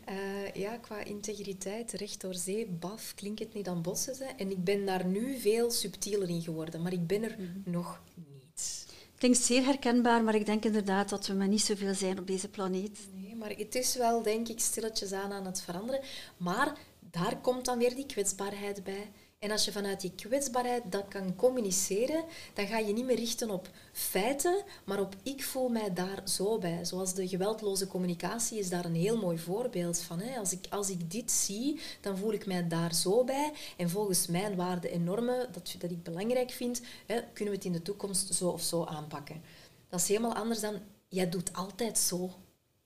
Eh, 0.05 0.53
ja, 0.53 0.77
qua 0.77 1.03
integriteit, 1.03 1.91
recht 1.91 2.21
door 2.21 2.33
zee, 2.33 2.65
baf, 2.67 3.13
klinkt 3.15 3.39
het 3.39 3.53
niet 3.53 3.67
aan 3.67 3.81
bossen. 3.81 4.15
Hè. 4.17 4.25
En 4.25 4.51
ik 4.51 4.63
ben 4.63 4.85
daar 4.85 5.05
nu 5.05 5.39
veel 5.39 5.71
subtieler 5.71 6.29
in 6.29 6.41
geworden, 6.41 6.81
maar 6.81 6.93
ik 6.93 7.07
ben 7.07 7.23
er 7.23 7.37
nog 7.65 8.01
niet. 8.15 8.85
Klinkt 9.17 9.37
zeer 9.37 9.63
herkenbaar, 9.63 10.23
maar 10.23 10.35
ik 10.35 10.45
denk 10.45 10.65
inderdaad 10.65 11.09
dat 11.09 11.27
we 11.27 11.33
maar 11.33 11.47
niet 11.47 11.61
zoveel 11.61 11.93
zijn 11.93 12.19
op 12.19 12.27
deze 12.27 12.49
planeet. 12.49 12.99
Nee, 13.15 13.35
maar 13.35 13.49
het 13.49 13.75
is 13.75 13.95
wel, 13.95 14.23
denk 14.23 14.47
ik, 14.47 14.59
stilletjes 14.59 15.11
aan 15.11 15.31
aan 15.31 15.45
het 15.45 15.61
veranderen. 15.61 16.01
Maar 16.37 16.77
daar 17.21 17.37
komt 17.41 17.65
dan 17.65 17.77
weer 17.77 17.95
die 17.95 18.05
kwetsbaarheid 18.05 18.83
bij. 18.83 19.11
En 19.39 19.51
als 19.51 19.65
je 19.65 19.71
vanuit 19.71 20.01
die 20.01 20.11
kwetsbaarheid 20.15 20.91
dat 20.91 21.07
kan 21.07 21.35
communiceren, 21.35 22.23
dan 22.53 22.67
ga 22.67 22.77
je 22.77 22.93
niet 22.93 23.05
meer 23.05 23.15
richten 23.15 23.49
op 23.49 23.69
feiten, 23.91 24.63
maar 24.85 24.99
op 24.99 25.15
ik 25.23 25.43
voel 25.43 25.69
mij 25.69 25.93
daar 25.93 26.21
zo 26.23 26.57
bij. 26.57 26.85
Zoals 26.85 27.13
de 27.13 27.27
geweldloze 27.27 27.87
communicatie 27.87 28.59
is 28.59 28.69
daar 28.69 28.85
een 28.85 28.95
heel 28.95 29.17
mooi 29.17 29.37
voorbeeld 29.37 29.99
van. 29.99 30.19
Hè. 30.19 30.37
Als, 30.37 30.51
ik, 30.51 30.65
als 30.69 30.89
ik 30.89 31.11
dit 31.11 31.31
zie, 31.31 31.79
dan 32.01 32.17
voel 32.17 32.33
ik 32.33 32.45
mij 32.45 32.67
daar 32.67 32.93
zo 32.93 33.23
bij. 33.23 33.51
En 33.77 33.89
volgens 33.89 34.27
mijn 34.27 34.55
waarden 34.55 34.91
en 34.91 35.03
normen, 35.03 35.51
dat, 35.51 35.75
dat 35.79 35.91
ik 35.91 36.03
belangrijk 36.03 36.51
vind, 36.51 36.81
hè, 37.05 37.21
kunnen 37.33 37.53
we 37.53 37.59
het 37.59 37.67
in 37.67 37.73
de 37.73 37.81
toekomst 37.81 38.33
zo 38.33 38.49
of 38.49 38.61
zo 38.61 38.83
aanpakken. 38.83 39.41
Dat 39.89 39.99
is 39.99 40.07
helemaal 40.07 40.35
anders 40.35 40.59
dan, 40.59 40.79
jij 41.07 41.29
doet 41.29 41.53
altijd 41.53 41.97
zo. 41.97 42.31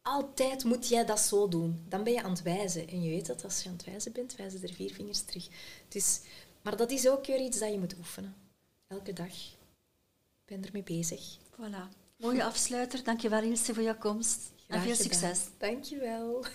Altijd 0.08 0.64
moet 0.64 0.88
jij 0.88 1.06
dat 1.06 1.20
zo 1.20 1.48
doen. 1.48 1.86
Dan 1.90 2.04
ben 2.04 2.14
je 2.14 2.24
aan 2.24 2.30
het 2.32 2.42
wijzen. 2.42 2.88
En 2.88 3.04
je 3.04 3.10
weet 3.10 3.26
dat 3.26 3.44
als 3.44 3.62
je 3.64 3.70
aan 3.70 3.76
het 3.76 3.86
wijzen 3.86 4.12
bent, 4.12 4.36
wijzen 4.36 4.62
er 4.64 4.74
vier 4.74 4.94
vingers 4.94 5.22
terug. 5.22 5.48
Dus, 5.88 6.20
maar 6.62 6.78
dat 6.78 6.92
is 6.92 7.08
ook 7.10 7.26
weer 7.26 7.40
iets 7.42 7.60
dat 7.60 7.72
je 7.72 7.80
moet 7.80 7.98
oefenen. 7.98 8.36
Elke 8.88 9.14
dag. 9.14 9.34
Ik 9.34 10.46
ben 10.46 10.66
ermee 10.66 10.84
bezig. 10.84 11.38
Voilà. 11.38 11.96
Mooie 12.18 12.44
afsluiter. 12.44 13.04
Dankjewel 13.04 13.44
Ilse 13.44 13.74
voor 13.74 13.84
jouw 13.84 13.98
komst. 13.98 14.40
en 14.68 14.80
Graag 14.82 14.84
veel 14.84 14.96
gedaan. 14.96 15.36
succes. 15.36 15.50
Dankjewel. 15.58 16.46